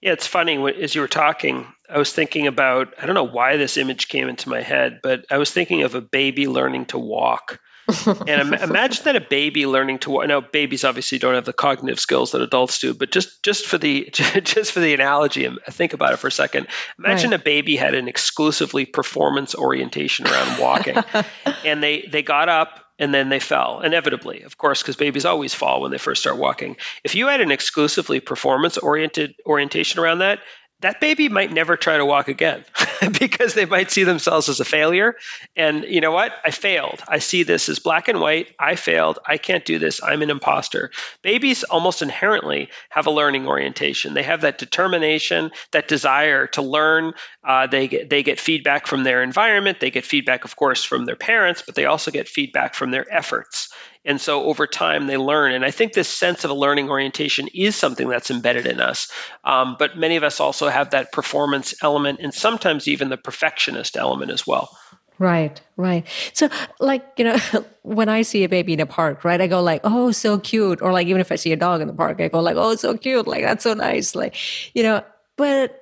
Yeah, 0.00 0.12
it's 0.12 0.26
funny. 0.26 0.56
As 0.80 0.94
you 0.94 1.02
were 1.02 1.08
talking, 1.08 1.66
I 1.88 1.99
was 1.99 2.12
thinking 2.12 2.46
about, 2.46 2.94
I 3.00 3.04
don't 3.04 3.14
know 3.14 3.25
why 3.25 3.56
this 3.56 3.76
image 3.76 4.08
came 4.08 4.28
into 4.28 4.49
my 4.49 4.62
head, 4.62 5.00
but 5.02 5.26
I 5.30 5.38
was 5.38 5.50
thinking 5.50 5.82
of 5.82 5.94
a 5.94 6.00
baby 6.00 6.46
learning 6.46 6.87
to 6.87 6.99
walk. 6.99 7.60
And 8.06 8.54
imagine 8.62 9.04
that 9.04 9.16
a 9.16 9.20
baby 9.20 9.66
learning 9.66 9.99
to 10.00 10.11
walk. 10.11 10.28
Now, 10.28 10.40
babies 10.40 10.85
obviously 10.85 11.18
don't 11.18 11.35
have 11.35 11.44
the 11.44 11.52
cognitive 11.52 12.00
skills 12.00 12.32
that 12.32 12.42
adults 12.42 12.78
do, 12.78 12.94
but 12.94 13.11
just 13.11 13.42
just 13.42 13.66
for 13.66 13.78
the 13.78 14.09
just 14.12 14.73
for 14.73 14.80
the 14.80 14.94
analogy, 14.94 15.47
um, 15.47 15.59
think 15.70 15.92
about 15.92 16.12
it 16.12 16.18
for 16.18 16.28
a 16.28 16.32
second. 16.32 16.66
Imagine 16.99 17.30
right. 17.30 17.40
a 17.40 17.42
baby 17.42 17.76
had 17.76 17.94
an 17.94 18.09
exclusively 18.09 18.87
performance 18.87 19.54
orientation 19.54 20.26
around 20.26 20.61
walking, 20.61 20.97
and 21.64 21.82
they 21.82 22.09
they 22.11 22.23
got 22.23 22.49
up 22.49 22.80
and 22.99 23.14
then 23.14 23.30
they 23.30 23.40
fell 23.40 23.80
inevitably 23.80 24.42
of 24.42 24.59
course 24.59 24.82
because 24.82 24.94
babies 24.94 25.25
always 25.25 25.54
fall 25.54 25.80
when 25.80 25.90
they 25.90 25.99
first 25.99 26.20
start 26.20 26.37
walking 26.37 26.76
if 27.02 27.14
you 27.14 27.26
had 27.26 27.40
an 27.40 27.50
exclusively 27.50 28.20
performance 28.20 28.76
oriented 28.76 29.35
orientation 29.47 29.99
around 29.99 30.18
that 30.18 30.38
that 30.80 31.00
baby 31.00 31.28
might 31.28 31.52
never 31.52 31.76
try 31.76 31.96
to 31.96 32.04
walk 32.04 32.28
again 32.28 32.64
because 33.18 33.54
they 33.54 33.66
might 33.66 33.90
see 33.90 34.04
themselves 34.04 34.49
as 34.49 34.60
a 34.60 34.64
failure. 34.64 35.14
And 35.56 35.84
you 35.84 36.00
know 36.00 36.12
what? 36.12 36.32
I 36.44 36.50
failed. 36.50 37.02
I 37.08 37.18
see 37.18 37.42
this 37.42 37.68
as 37.68 37.78
black 37.78 38.08
and 38.08 38.20
white. 38.20 38.49
I 38.58 38.76
failed. 38.76 39.18
I 39.26 39.37
can't 39.37 39.64
do 39.64 39.78
this. 39.78 40.02
I'm 40.02 40.22
an 40.22 40.30
imposter. 40.30 40.90
Babies 41.22 41.64
almost 41.64 42.02
inherently 42.02 42.68
have 42.88 43.06
a 43.06 43.10
learning 43.10 43.46
orientation. 43.46 44.14
They 44.14 44.22
have 44.22 44.40
that 44.40 44.58
determination, 44.58 45.50
that 45.72 45.88
desire 45.88 46.46
to 46.49 46.62
learn. 46.62 47.12
Uh, 47.44 47.66
they 47.66 47.88
get 47.88 48.10
they 48.10 48.22
get 48.22 48.40
feedback 48.40 48.87
from 48.87 49.04
their 49.04 49.22
environment. 49.22 49.80
They 49.80 49.90
get 49.90 50.04
feedback, 50.04 50.44
of 50.44 50.56
course, 50.56 50.84
from 50.84 51.04
their 51.04 51.16
parents, 51.16 51.62
but 51.64 51.75
they 51.75 51.84
also 51.84 52.10
get 52.10 52.28
feedback 52.28 52.75
from 52.75 52.90
their 52.90 53.06
efforts. 53.14 53.72
And 54.04 54.21
so 54.21 54.45
over 54.45 54.66
time, 54.66 55.07
they 55.07 55.16
learn. 55.16 55.52
And 55.52 55.64
I 55.64 55.71
think 55.71 55.92
this 55.92 56.09
sense 56.09 56.45
of 56.45 56.50
a 56.50 56.54
learning 56.54 56.88
orientation 56.88 57.49
is 57.54 57.76
something 57.76 58.09
that's 58.09 58.30
embedded 58.30 58.66
in 58.66 58.80
us. 58.80 59.11
Um, 59.45 59.76
but 59.78 59.99
many 59.99 60.16
of 60.16 60.23
us 60.23 60.40
also 60.40 60.69
have 60.69 60.90
that 60.90 61.12
performance 61.12 61.75
element 61.83 62.21
and 62.23 62.33
sometimes 62.33 62.88
even 62.88 63.11
the 63.11 63.19
perfectionist 63.19 63.97
element 63.97 64.30
as 64.30 64.47
well. 64.47 64.76
Right, 65.19 65.61
right. 65.76 66.07
So, 66.33 66.49
like, 66.78 67.04
you 67.19 67.25
know, 67.25 67.37
when 67.83 68.09
I 68.09 68.23
see 68.23 68.42
a 68.42 68.49
baby 68.49 68.73
in 68.73 68.80
a 68.80 68.87
park, 68.87 69.23
right, 69.23 69.38
I 69.38 69.49
go 69.49 69.62
like, 69.62 69.83
oh, 69.85 70.12
so 70.12 70.38
cute. 70.38 70.80
Or 70.80 70.92
like, 70.95 71.09
even 71.09 71.21
if 71.21 71.30
I 71.30 71.37
see 71.37 71.52
a 71.52 71.57
dog 71.57 71.83
in 71.83 71.88
the 71.88 71.92
park, 71.92 72.23
I 72.23 72.28
go 72.28 72.40
like, 72.40 72.57
oh, 72.57 72.75
so 72.76 72.97
cute. 72.97 73.26
Like, 73.26 73.42
that's 73.42 73.64
so 73.64 73.75
nice. 73.75 74.14
Like, 74.14 74.35
you 74.75 74.83
know, 74.83 75.04
but 75.37 75.76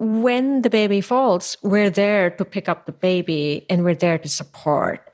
when 0.00 0.62
the 0.62 0.70
baby 0.70 1.00
falls, 1.00 1.56
we're 1.62 1.90
there 1.90 2.30
to 2.30 2.44
pick 2.44 2.68
up 2.68 2.86
the 2.86 2.92
baby 2.92 3.66
and 3.70 3.84
we're 3.84 3.94
there 3.94 4.18
to 4.18 4.28
support. 4.28 5.09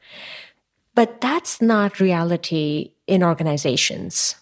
But 0.97 1.21
that's 1.21 1.61
not 1.61 2.01
reality 2.01 2.93
in 3.07 3.23
organizations. 3.23 4.35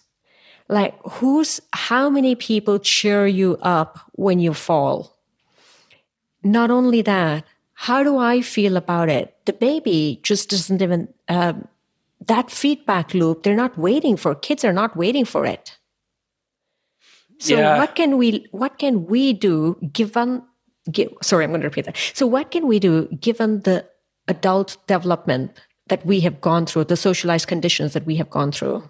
Like 0.67 0.95
who's, 1.03 1.61
how 1.73 2.09
many 2.09 2.33
people 2.33 2.79
cheer 2.79 3.27
you 3.27 3.57
up 3.61 3.99
when 4.13 4.39
you 4.39 4.53
fall? 4.53 5.19
Not 6.43 6.71
only 6.71 7.03
that, 7.03 7.43
how 7.73 8.03
do 8.03 8.17
I 8.17 8.41
feel 8.41 8.77
about 8.77 9.09
it? 9.09 9.35
The 9.45 9.53
baby 9.53 10.21
just 10.23 10.49
doesn't 10.49 10.81
even, 10.81 11.09
uh, 11.27 11.53
that 12.25 12.49
feedback 12.49 13.13
loop, 13.13 13.43
they're 13.43 13.53
not 13.53 13.77
waiting 13.77 14.15
for, 14.15 14.33
kids 14.33 14.63
are 14.63 14.73
not 14.73 14.95
waiting 14.95 15.25
for 15.25 15.45
it. 15.45 15.77
So 17.37 17.57
yeah. 17.57 17.77
what 17.77 17.95
can 17.95 18.17
we, 18.17 18.47
what 18.51 18.79
can 18.79 19.05
we 19.07 19.33
do 19.33 19.77
given, 19.91 20.41
give, 20.89 21.11
sorry, 21.21 21.43
I'm 21.43 21.51
going 21.51 21.61
to 21.61 21.67
repeat 21.67 21.85
that. 21.85 21.97
So 22.13 22.25
what 22.25 22.49
can 22.49 22.65
we 22.65 22.79
do 22.79 23.07
given 23.19 23.61
the 23.63 23.85
adult 24.29 24.77
development 24.87 25.59
that 25.87 26.05
we 26.05 26.21
have 26.21 26.41
gone 26.41 26.65
through, 26.65 26.85
the 26.85 26.97
socialized 26.97 27.47
conditions 27.47 27.93
that 27.93 28.05
we 28.05 28.15
have 28.15 28.29
gone 28.29 28.51
through? 28.51 28.89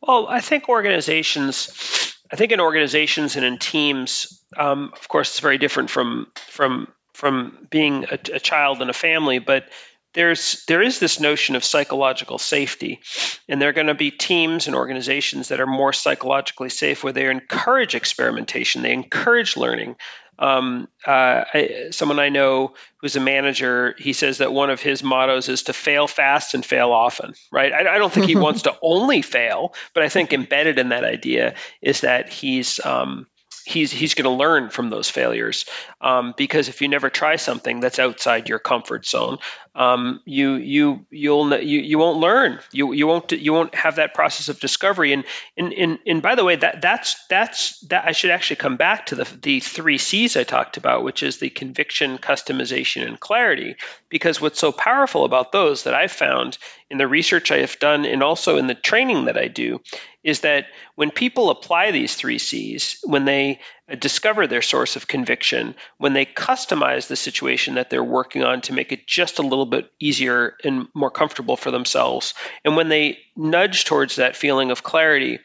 Well, 0.00 0.26
I 0.28 0.40
think 0.40 0.68
organizations, 0.68 2.14
I 2.32 2.36
think 2.36 2.52
in 2.52 2.60
organizations 2.60 3.36
and 3.36 3.44
in 3.44 3.58
teams, 3.58 4.42
um, 4.56 4.92
of 4.94 5.08
course, 5.08 5.30
it's 5.30 5.40
very 5.40 5.58
different 5.58 5.90
from 5.90 6.26
from 6.34 6.88
from 7.14 7.68
being 7.70 8.04
a, 8.10 8.18
a 8.34 8.40
child 8.40 8.82
in 8.82 8.90
a 8.90 8.94
family, 8.94 9.38
but 9.38 9.66
there's 10.14 10.64
there 10.66 10.82
is 10.82 10.98
this 10.98 11.20
notion 11.20 11.56
of 11.56 11.64
psychological 11.64 12.38
safety 12.38 13.00
and 13.48 13.60
there 13.60 13.68
are 13.68 13.74
going 13.74 13.86
to 13.86 13.94
be 13.94 14.10
teams 14.10 14.66
and 14.66 14.76
organizations 14.76 15.48
that 15.48 15.60
are 15.60 15.66
more 15.66 15.92
psychologically 15.92 16.68
safe 16.68 17.02
where 17.02 17.12
they 17.12 17.30
encourage 17.30 17.94
experimentation 17.94 18.82
they 18.82 18.92
encourage 18.92 19.56
learning 19.56 19.96
um, 20.38 20.88
uh, 21.06 21.44
I, 21.52 21.88
someone 21.90 22.18
I 22.18 22.28
know 22.28 22.74
who's 23.00 23.16
a 23.16 23.20
manager, 23.20 23.94
he 23.98 24.12
says 24.12 24.38
that 24.38 24.52
one 24.52 24.70
of 24.70 24.80
his 24.80 25.02
mottos 25.02 25.48
is 25.48 25.64
to 25.64 25.72
fail 25.72 26.06
fast 26.06 26.54
and 26.54 26.64
fail 26.64 26.92
often, 26.92 27.34
right? 27.50 27.72
I, 27.72 27.94
I 27.94 27.98
don't 27.98 28.12
think 28.12 28.26
he 28.26 28.36
wants 28.46 28.62
to 28.62 28.76
only 28.82 29.22
fail, 29.22 29.74
but 29.94 30.02
I 30.02 30.08
think 30.08 30.32
embedded 30.32 30.78
in 30.78 30.88
that 30.90 31.04
idea 31.04 31.54
is 31.80 32.00
that 32.00 32.28
he's 32.28 32.84
um, 32.84 33.26
he's 33.64 33.90
he's 33.90 34.14
going 34.14 34.24
to 34.24 34.30
learn 34.30 34.70
from 34.70 34.90
those 34.90 35.08
failures. 35.08 35.64
Um, 36.00 36.34
because 36.36 36.68
if 36.68 36.80
you 36.80 36.88
never 36.88 37.10
try 37.10 37.36
something 37.36 37.80
that's 37.80 37.98
outside 37.98 38.48
your 38.48 38.58
comfort 38.58 39.06
zone 39.06 39.38
um, 39.74 40.20
you 40.26 40.56
you 40.56 41.06
you'll 41.10 41.58
you, 41.58 41.80
you 41.80 41.98
won't 41.98 42.18
learn. 42.18 42.58
You 42.72 42.92
you 42.92 43.06
won't 43.06 43.32
you 43.32 43.54
won't 43.54 43.74
have 43.74 43.96
that 43.96 44.12
process 44.12 44.50
of 44.50 44.60
discovery. 44.60 45.14
And 45.14 45.24
and 45.56 45.72
and, 45.72 45.98
and 46.06 46.20
by 46.20 46.34
the 46.34 46.44
way 46.44 46.56
that 46.56 46.82
that's 46.82 47.26
that's 47.28 47.80
that 47.86 48.04
I 48.06 48.12
should 48.12 48.30
actually 48.30 48.56
come 48.56 48.76
back 48.76 49.06
to 49.06 49.14
the 49.14 49.24
the 49.40 49.60
three 49.60 49.96
C's 49.96 50.36
I 50.36 50.44
talked 50.44 50.76
about 50.76 51.04
which 51.04 51.22
is 51.22 51.38
the 51.38 51.48
conviction 51.48 52.18
customization 52.18 53.06
and 53.06 53.18
clarity. 53.18 53.76
Because 54.10 54.42
what's 54.42 54.60
so 54.60 54.72
powerful 54.72 55.24
about 55.24 55.52
those 55.52 55.84
that 55.84 55.94
I've 55.94 56.12
found 56.12 56.58
in 56.92 56.98
the 56.98 57.08
research 57.08 57.50
I 57.50 57.60
have 57.60 57.78
done 57.78 58.04
and 58.04 58.22
also 58.22 58.58
in 58.58 58.66
the 58.66 58.74
training 58.74 59.24
that 59.24 59.38
I 59.38 59.48
do 59.48 59.80
is 60.22 60.40
that 60.40 60.66
when 60.94 61.10
people 61.10 61.48
apply 61.48 61.90
these 61.90 62.14
three 62.14 62.36
C's, 62.36 62.98
when 63.02 63.24
they 63.24 63.60
uh, 63.90 63.94
discover 63.94 64.46
their 64.46 64.60
source 64.60 64.94
of 64.94 65.08
conviction, 65.08 65.74
when 65.96 66.12
they 66.12 66.26
customize 66.26 67.08
the 67.08 67.16
situation 67.16 67.74
that 67.74 67.88
they're 67.88 68.04
working 68.04 68.44
on 68.44 68.60
to 68.60 68.74
make 68.74 68.92
it 68.92 69.06
just 69.06 69.38
a 69.38 69.42
little 69.42 69.64
bit 69.64 69.90
easier 70.00 70.54
and 70.64 70.86
more 70.94 71.10
comfortable 71.10 71.56
for 71.56 71.70
themselves, 71.70 72.34
and 72.62 72.76
when 72.76 72.90
they 72.90 73.18
nudge 73.36 73.86
towards 73.86 74.16
that 74.16 74.36
feeling 74.36 74.70
of 74.70 74.82
clarity, 74.82 75.38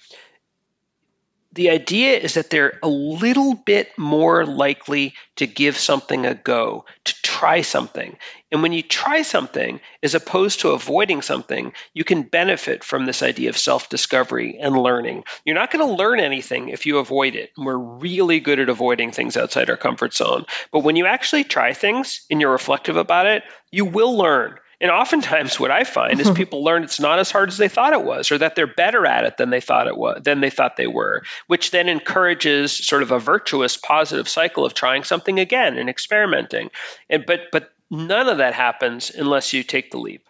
the 1.54 1.70
idea 1.70 2.18
is 2.18 2.36
that 2.36 2.50
they're 2.50 2.80
a 2.84 2.88
little 2.88 3.56
bit 3.56 3.98
more 3.98 4.46
likely 4.46 5.14
to 5.38 5.48
give 5.48 5.78
something 5.78 6.26
a 6.26 6.36
go, 6.36 6.86
to 7.06 7.14
try 7.24 7.62
something. 7.62 8.18
And 8.52 8.62
when 8.62 8.74
you 8.74 8.82
try 8.82 9.22
something, 9.22 9.80
as 10.04 10.16
opposed 10.16 10.62
to 10.62 10.72
avoiding 10.72 11.22
something, 11.22 11.74
you 11.94 12.04
can 12.04 12.24
benefit 12.24 12.84
from 12.84 13.06
this 13.06 13.24
idea 13.24 13.50
of 13.50 13.58
self 13.58 13.90
discovery 13.90 14.58
and 14.60 14.78
learning. 14.78 15.24
You're 15.46 15.56
not 15.56 15.72
going 15.72 15.88
to 15.88 15.96
learn 15.96 16.20
anything 16.20 16.70
if 16.70 16.86
you 16.86 16.98
avoid 16.98 17.36
it. 17.36 17.52
And 17.58 17.66
We're 17.66 17.78
really 17.78 18.40
good 18.40 18.60
at 18.60 18.70
avoiding 18.70 19.12
things 19.12 19.38
outside 19.38 19.70
our 19.70 19.78
comfort 19.78 20.14
zone. 20.14 20.46
But 20.72 20.84
when 20.84 20.96
you 20.96 21.06
actually 21.06 21.44
try 21.44 21.74
things 21.74 22.26
and 22.30 22.40
you're 22.42 22.52
reflective 22.52 22.98
about 22.98 23.26
it, 23.26 23.44
you 23.72 23.86
will 23.86 24.18
learn. 24.18 24.58
And 24.80 24.92
oftentimes, 24.92 25.60
what 25.60 25.72
I 25.72 25.84
find 25.84 26.20
is 26.20 26.30
people 26.36 26.64
learn 26.64 26.84
it's 26.84 27.00
not 27.00 27.20
as 27.20 27.32
hard 27.32 27.50
as 27.50 27.58
they 27.58 27.68
thought 27.68 27.94
it 27.94 28.04
was, 28.04 28.32
or 28.32 28.38
that 28.38 28.56
they're 28.56 28.68
better 28.68 29.06
at 29.06 29.24
it 29.24 29.38
than 29.38 29.50
they 29.50 29.62
thought 29.62 29.88
it 29.88 29.98
was, 29.98 30.22
than 30.24 30.42
they 30.42 30.50
thought 30.50 30.78
they 30.78 30.88
were, 30.88 31.24
which 31.48 31.72
then 31.72 31.90
encourages 31.90 32.72
sort 32.72 33.02
of 33.02 33.12
a 33.12 33.20
virtuous, 33.20 33.76
positive 33.76 34.28
cycle 34.28 34.66
of 34.66 34.74
trying 34.74 35.04
something 35.04 35.40
again 35.40 35.78
and 35.78 35.90
experimenting. 35.90 36.70
And 37.10 37.26
but 37.26 37.42
but 37.52 37.72
none 37.90 38.30
of 38.30 38.38
that 38.38 38.54
happens 38.54 39.10
unless 39.10 39.54
you 39.54 39.64
take 39.64 39.92
the 39.92 39.98
leap. 39.98 40.28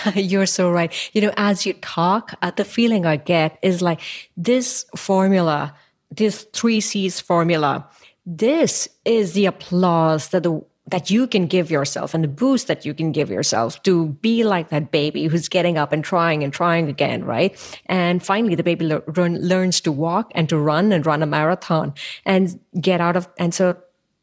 You're 0.14 0.46
so 0.46 0.70
right. 0.70 0.92
You 1.12 1.22
know, 1.22 1.32
as 1.36 1.66
you 1.66 1.74
talk, 1.74 2.34
uh, 2.42 2.50
the 2.50 2.64
feeling 2.64 3.06
I 3.06 3.16
get 3.16 3.58
is 3.62 3.82
like 3.82 4.00
this 4.36 4.84
formula, 4.96 5.74
this 6.10 6.46
three 6.52 6.80
C's 6.80 7.20
formula. 7.20 7.88
This 8.24 8.88
is 9.04 9.32
the 9.32 9.46
applause 9.46 10.28
that 10.28 10.44
the 10.44 10.62
that 10.86 11.10
you 11.10 11.26
can 11.26 11.46
give 11.46 11.70
yourself 11.70 12.12
and 12.12 12.24
the 12.24 12.28
boost 12.28 12.66
that 12.66 12.84
you 12.84 12.92
can 12.92 13.12
give 13.12 13.30
yourself 13.30 13.82
to 13.84 14.08
be 14.20 14.42
like 14.42 14.70
that 14.70 14.90
baby 14.90 15.26
who's 15.26 15.48
getting 15.48 15.78
up 15.78 15.92
and 15.92 16.02
trying 16.02 16.42
and 16.42 16.52
trying 16.52 16.88
again, 16.88 17.24
right? 17.24 17.56
And 17.86 18.22
finally, 18.22 18.56
the 18.56 18.64
baby 18.64 18.86
le- 18.86 19.02
learns 19.06 19.80
to 19.82 19.92
walk 19.92 20.32
and 20.34 20.48
to 20.48 20.58
run 20.58 20.90
and 20.92 21.06
run 21.06 21.22
a 21.22 21.26
marathon 21.26 21.94
and 22.26 22.58
get 22.80 23.00
out 23.00 23.16
of. 23.16 23.28
And 23.38 23.54
so 23.54 23.76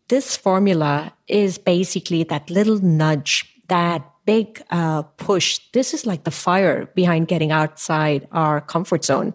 this 0.09 0.35
formula 0.35 1.13
is 1.27 1.57
basically 1.57 2.23
that 2.23 2.49
little 2.49 2.79
nudge, 2.79 3.61
that 3.69 4.03
big 4.25 4.61
uh, 4.69 5.03
push. 5.03 5.59
This 5.71 5.93
is 5.93 6.05
like 6.05 6.23
the 6.23 6.31
fire 6.31 6.87
behind 6.93 7.27
getting 7.27 7.51
outside 7.51 8.27
our 8.31 8.59
comfort 8.59 9.05
zone. 9.05 9.33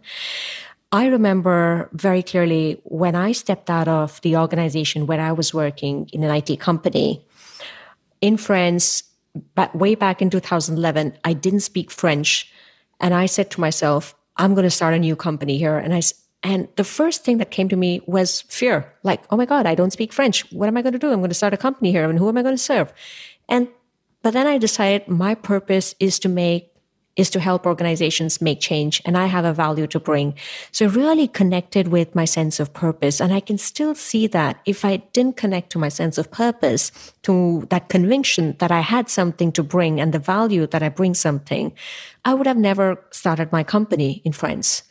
I 0.95 1.07
remember 1.07 1.91
very 1.93 2.23
clearly 2.23 2.81
when 2.85 3.17
I 3.17 3.33
stepped 3.33 3.69
out 3.69 3.89
of 3.89 4.21
the 4.21 4.37
organization 4.37 5.09
where 5.09 5.21
I 5.21 5.33
was 5.33 5.53
working 5.53 6.09
in 6.13 6.23
an 6.23 6.31
IT 6.31 6.61
company 6.61 7.27
in 8.21 8.37
France, 8.37 9.03
but 9.57 9.75
way 9.75 9.97
back 9.97 10.23
in 10.23 10.31
2011, 10.31 11.19
I 11.25 11.33
didn't 11.33 11.67
speak 11.67 11.91
French. 11.91 12.49
And 13.01 13.13
I 13.13 13.27
said 13.27 13.51
to 13.51 13.61
myself, 13.61 14.15
I'm 14.37 14.55
going 14.55 14.63
to 14.63 14.71
start 14.71 14.95
a 14.95 15.01
new 15.01 15.17
company 15.17 15.59
here. 15.59 15.79
And 15.79 15.93
I, 15.93 16.01
and 16.45 16.69
the 16.77 16.85
first 16.85 17.25
thing 17.25 17.39
that 17.39 17.51
came 17.51 17.69
to 17.71 17.77
me 17.77 18.01
was 18.07 18.43
fear. 18.43 18.95
Like, 19.03 19.25
oh 19.31 19.37
my 19.37 19.47
God, 19.47 19.67
I 19.67 19.75
don't 19.75 19.91
speak 19.91 20.13
French. 20.13 20.49
What 20.53 20.69
am 20.69 20.77
I 20.77 20.83
going 20.83 20.93
to 20.93 20.99
do? 21.01 21.11
I'm 21.11 21.19
going 21.19 21.29
to 21.29 21.35
start 21.35 21.53
a 21.53 21.57
company 21.57 21.91
here. 21.91 22.09
And 22.09 22.21
who 22.21 22.29
am 22.29 22.39
I 22.39 22.43
going 22.43 22.55
to 22.55 22.63
serve? 22.63 22.93
And, 23.49 23.67
but 24.23 24.33
then 24.33 24.47
I 24.47 24.59
decided 24.59 25.09
my 25.09 25.35
purpose 25.35 25.97
is 25.99 26.21
to 26.21 26.29
make 26.29 26.71
is 27.16 27.30
to 27.30 27.40
help 27.40 27.64
organizations 27.66 28.40
make 28.40 28.61
change 28.61 29.00
and 29.04 29.16
I 29.16 29.26
have 29.26 29.44
a 29.44 29.52
value 29.52 29.87
to 29.88 30.00
bring. 30.00 30.35
So 30.73 30.87
really 30.88 31.28
connected 31.28 31.88
with 31.88 32.14
my 32.14 32.25
sense 32.25 32.59
of 32.59 32.73
purpose. 32.73 33.21
And 33.21 33.33
I 33.33 33.40
can 33.40 33.59
still 33.59 33.94
see 33.94 34.26
that 34.28 34.61
if 34.66 34.85
I 34.85 34.97
didn't 35.12 35.37
connect 35.37 35.71
to 35.71 35.78
my 35.78 35.88
sense 35.88 36.18
of 36.18 36.30
purpose, 36.30 36.90
to 37.23 37.66
that 37.71 37.88
conviction 37.88 38.56
that 38.59 38.73
I 38.73 38.80
had 38.80 39.09
something 39.09 39.52
to 39.52 39.62
bring 39.62 40.00
and 40.00 40.12
the 40.12 40.18
value 40.18 40.66
that 40.66 40.83
I 40.83 40.88
bring 40.88 41.14
something, 41.14 41.73
I 42.25 42.35
would 42.35 42.47
have 42.47 42.59
never 42.59 43.02
started 43.11 43.52
my 43.52 43.62
company 43.62 44.21
in 44.25 44.33
France. 44.33 44.83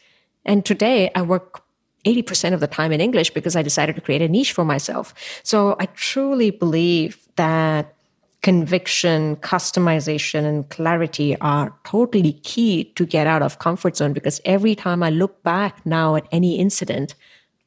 And 0.45 0.65
today 0.65 1.11
I 1.15 1.21
work 1.21 1.63
80% 2.05 2.53
of 2.53 2.59
the 2.59 2.67
time 2.67 2.91
in 2.91 3.01
English 3.01 3.31
because 3.31 3.55
I 3.55 3.61
decided 3.61 3.95
to 3.95 4.01
create 4.01 4.21
a 4.21 4.27
niche 4.27 4.51
for 4.51 4.65
myself. 4.65 5.13
So 5.43 5.75
I 5.79 5.85
truly 5.87 6.51
believe 6.51 7.27
that 7.35 7.95
conviction, 8.43 9.37
customization, 9.37 10.45
and 10.45 10.69
clarity 10.69 11.35
are 11.39 11.73
totally 11.85 12.33
key 12.43 12.83
to 12.95 13.05
get 13.05 13.25
out 13.25 13.41
of 13.41 13.59
comfort 13.59 13.95
zone 13.97 14.13
because 14.13 14.41
every 14.43 14.75
time 14.75 15.01
I 15.01 15.09
look 15.09 15.41
back 15.43 15.83
now 15.85 16.15
at 16.15 16.27
any 16.31 16.59
incident, 16.59 17.15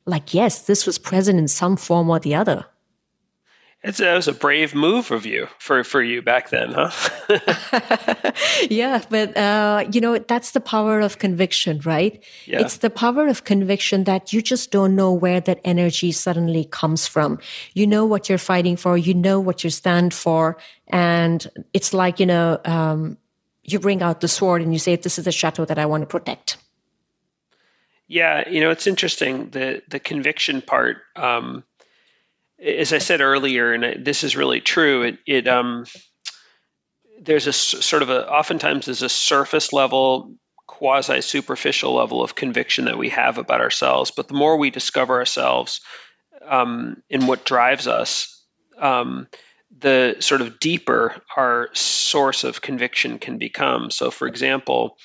like, 0.05 0.35
yes, 0.35 0.67
this 0.67 0.87
was 0.87 0.99
present 0.99 1.39
in 1.39 1.49
some 1.49 1.77
form 1.77 2.11
or 2.11 2.21
the 2.21 2.35
other. 2.35 2.67
It's, 3.87 3.99
that 3.99 4.15
was 4.15 4.27
a 4.27 4.33
brave 4.33 4.75
move 4.75 5.13
of 5.13 5.25
you 5.25 5.47
for, 5.61 5.85
for 5.85 6.03
you 6.03 6.21
back 6.21 6.51
then, 6.51 6.73
huh? 6.75 6.91
yeah, 8.69 9.01
but 9.09 9.37
uh, 9.37 9.85
you 9.93 10.01
know 10.01 10.19
that's 10.19 10.51
the 10.51 10.61
power 10.61 10.99
of 10.99 11.19
conviction, 11.19 11.81
right? 11.85 12.21
Yeah. 12.47 12.63
It's 12.63 12.79
the 12.79 12.91
power 12.91 13.29
of 13.29 13.45
conviction 13.45 14.03
that 14.03 14.33
you 14.33 14.43
just 14.43 14.73
don't 14.73 14.97
know 14.97 15.13
where 15.13 15.41
that 15.41 15.61
energy 15.63 16.11
suddenly 16.11 16.65
comes 16.65 17.07
from. 17.07 17.39
You 17.75 17.87
know 17.87 18.05
what 18.05 18.29
you're 18.29 18.39
fighting 18.39 18.77
for, 18.77 18.99
you 18.99 19.15
know 19.15 19.39
what 19.39 19.63
you 19.63 19.71
stand 19.71 20.13
for, 20.13 20.59
and 20.89 21.47
it's 21.73 21.95
like 21.95 22.19
you 22.19 22.27
know 22.27 22.59
um, 22.65 23.19
you 23.63 23.79
bring 23.79 24.03
out 24.03 24.21
the 24.21 24.29
sword 24.29 24.63
and 24.63 24.73
you 24.73 24.81
say, 24.81 24.97
"This 24.97 25.17
is 25.17 25.27
the 25.27 25.33
chateau 25.33 25.65
that 25.65 25.79
I 25.79 25.87
want 25.87 26.03
to 26.03 26.09
protect." 26.09 26.57
Yeah, 28.09 28.49
you 28.49 28.61
know 28.61 28.71
it's 28.71 28.89
interesting 28.89 29.51
the 29.51 29.83
the 29.87 30.01
conviction 30.01 30.61
part. 30.61 30.97
Um, 31.15 31.63
as 32.59 32.93
I 32.93 32.99
said 32.99 33.21
earlier, 33.21 33.73
and 33.73 34.05
this 34.05 34.25
is 34.25 34.37
really 34.37 34.61
true, 34.61 35.03
it, 35.03 35.19
it 35.27 35.49
um, 35.49 35.85
there's 37.21 37.47
a 37.47 37.53
sort 37.53 38.03
of 38.03 38.11
a 38.11 38.29
oftentimes 38.29 38.87
there's 38.87 39.03
a 39.03 39.09
surface 39.09 39.73
level, 39.73 40.35
quasi 40.67 41.21
superficial 41.21 41.95
level 41.95 42.23
of 42.23 42.35
conviction 42.35 42.87
that 42.87 42.99
we 42.99 43.11
have 43.11 43.39
about 43.39 43.61
ourselves. 43.61 44.11
But 44.11 44.29
the 44.29 44.35
more 44.35 44.57
we 44.57 44.71
discover 44.71 45.15
ourselves 45.15 45.81
um, 46.47 47.03
in 47.09 47.27
what 47.27 47.45
drives 47.45 47.87
us, 47.87 48.43
um, 48.79 49.29
the 49.79 50.17
sort 50.21 50.41
of 50.41 50.59
deeper 50.59 51.15
our 51.37 51.69
source 51.73 52.45
of 52.45 52.63
conviction 52.63 53.19
can 53.19 53.39
become. 53.39 53.91
So, 53.91 54.11
for 54.11 54.27
example, 54.29 54.97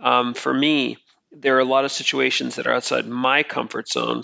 um, 0.00 0.34
for 0.34 0.52
me, 0.52 0.98
there 1.32 1.56
are 1.56 1.60
a 1.60 1.64
lot 1.64 1.84
of 1.84 1.92
situations 1.92 2.56
that 2.56 2.66
are 2.66 2.74
outside 2.74 3.06
my 3.06 3.42
comfort 3.42 3.88
zone 3.88 4.22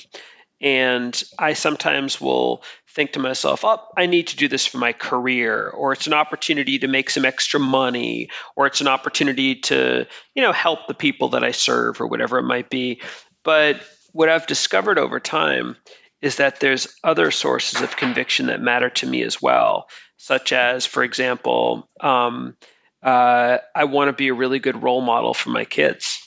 and 0.60 1.22
I 1.38 1.52
sometimes 1.52 2.20
will 2.20 2.62
think 2.88 3.12
to 3.12 3.20
myself, 3.20 3.64
oh, 3.64 3.80
I 3.96 4.06
need 4.06 4.28
to 4.28 4.36
do 4.36 4.48
this 4.48 4.66
for 4.66 4.78
my 4.78 4.92
career, 4.92 5.68
or 5.68 5.92
it's 5.92 6.06
an 6.06 6.14
opportunity 6.14 6.80
to 6.80 6.88
make 6.88 7.10
some 7.10 7.24
extra 7.24 7.60
money, 7.60 8.28
or 8.56 8.66
it's 8.66 8.80
an 8.80 8.88
opportunity 8.88 9.56
to, 9.56 10.06
you 10.34 10.42
know, 10.42 10.52
help 10.52 10.86
the 10.88 10.94
people 10.94 11.28
that 11.30 11.44
I 11.44 11.52
serve, 11.52 12.00
or 12.00 12.06
whatever 12.06 12.38
it 12.38 12.44
might 12.44 12.70
be. 12.70 13.00
But 13.44 13.80
what 14.12 14.28
I've 14.28 14.46
discovered 14.46 14.98
over 14.98 15.20
time 15.20 15.76
is 16.20 16.36
that 16.36 16.58
there's 16.58 16.88
other 17.04 17.30
sources 17.30 17.80
of 17.80 17.96
conviction 17.96 18.46
that 18.46 18.60
matter 18.60 18.90
to 18.90 19.06
me 19.06 19.22
as 19.22 19.40
well, 19.40 19.86
such 20.16 20.52
as, 20.52 20.84
for 20.84 21.04
example, 21.04 21.88
um, 22.00 22.56
uh, 23.00 23.58
I 23.76 23.84
want 23.84 24.08
to 24.08 24.12
be 24.12 24.28
a 24.28 24.34
really 24.34 24.58
good 24.58 24.82
role 24.82 25.00
model 25.00 25.34
for 25.34 25.50
my 25.50 25.64
kids. 25.64 26.18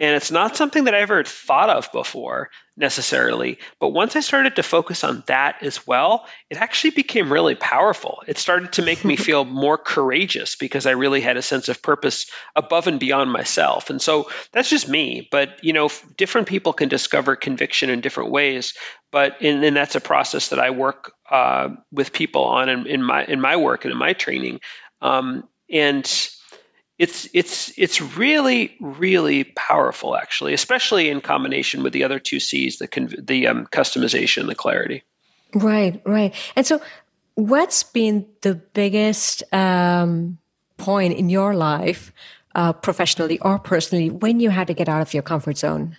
And 0.00 0.16
it's 0.16 0.32
not 0.32 0.56
something 0.56 0.84
that 0.84 0.94
I 0.94 1.00
ever 1.00 1.22
thought 1.22 1.70
of 1.70 1.92
before 1.92 2.50
necessarily. 2.80 3.58
But 3.78 3.90
once 3.90 4.16
I 4.16 4.20
started 4.20 4.56
to 4.56 4.62
focus 4.62 5.04
on 5.04 5.22
that 5.26 5.62
as 5.62 5.86
well, 5.86 6.26
it 6.48 6.56
actually 6.56 6.90
became 6.90 7.32
really 7.32 7.54
powerful. 7.54 8.22
It 8.26 8.38
started 8.38 8.72
to 8.72 8.82
make 8.82 9.04
me 9.04 9.16
feel 9.28 9.44
more 9.44 9.78
courageous 9.78 10.56
because 10.56 10.86
I 10.86 10.92
really 10.92 11.20
had 11.20 11.36
a 11.36 11.42
sense 11.42 11.68
of 11.68 11.82
purpose 11.82 12.28
above 12.56 12.88
and 12.88 12.98
beyond 12.98 13.30
myself. 13.30 13.90
And 13.90 14.02
so 14.02 14.30
that's 14.50 14.70
just 14.70 14.88
me. 14.88 15.28
But, 15.30 15.62
you 15.62 15.72
know, 15.72 15.90
different 16.16 16.48
people 16.48 16.72
can 16.72 16.88
discover 16.88 17.36
conviction 17.36 17.90
in 17.90 18.00
different 18.00 18.32
ways. 18.32 18.74
But, 19.12 19.40
and, 19.42 19.62
and 19.62 19.76
that's 19.76 19.94
a 19.94 20.00
process 20.00 20.48
that 20.48 20.58
I 20.58 20.70
work 20.70 21.12
uh, 21.30 21.68
with 21.92 22.12
people 22.12 22.44
on 22.44 22.68
in, 22.68 22.86
in, 22.86 23.02
my, 23.02 23.24
in 23.24 23.40
my 23.40 23.56
work 23.56 23.84
and 23.84 23.92
in 23.92 23.98
my 23.98 24.14
training. 24.14 24.60
Um, 25.00 25.48
and, 25.70 26.10
it's 27.00 27.26
it's 27.32 27.72
it's 27.78 28.02
really 28.02 28.76
really 28.78 29.44
powerful 29.44 30.14
actually, 30.14 30.52
especially 30.52 31.08
in 31.08 31.22
combination 31.22 31.82
with 31.82 31.94
the 31.94 32.04
other 32.04 32.18
two 32.18 32.38
C's, 32.38 32.76
the 32.76 32.86
conv- 32.86 33.26
the 33.26 33.46
um, 33.46 33.66
customization, 33.66 34.46
the 34.46 34.54
clarity. 34.54 35.02
Right, 35.54 36.02
right. 36.04 36.34
And 36.54 36.66
so, 36.66 36.82
what's 37.36 37.82
been 37.84 38.26
the 38.42 38.54
biggest 38.54 39.42
um, 39.50 40.36
point 40.76 41.14
in 41.14 41.30
your 41.30 41.54
life, 41.54 42.12
uh, 42.54 42.74
professionally 42.74 43.38
or 43.38 43.58
personally, 43.58 44.10
when 44.10 44.38
you 44.38 44.50
had 44.50 44.66
to 44.66 44.74
get 44.74 44.88
out 44.88 45.00
of 45.00 45.14
your 45.14 45.22
comfort 45.22 45.56
zone? 45.56 45.96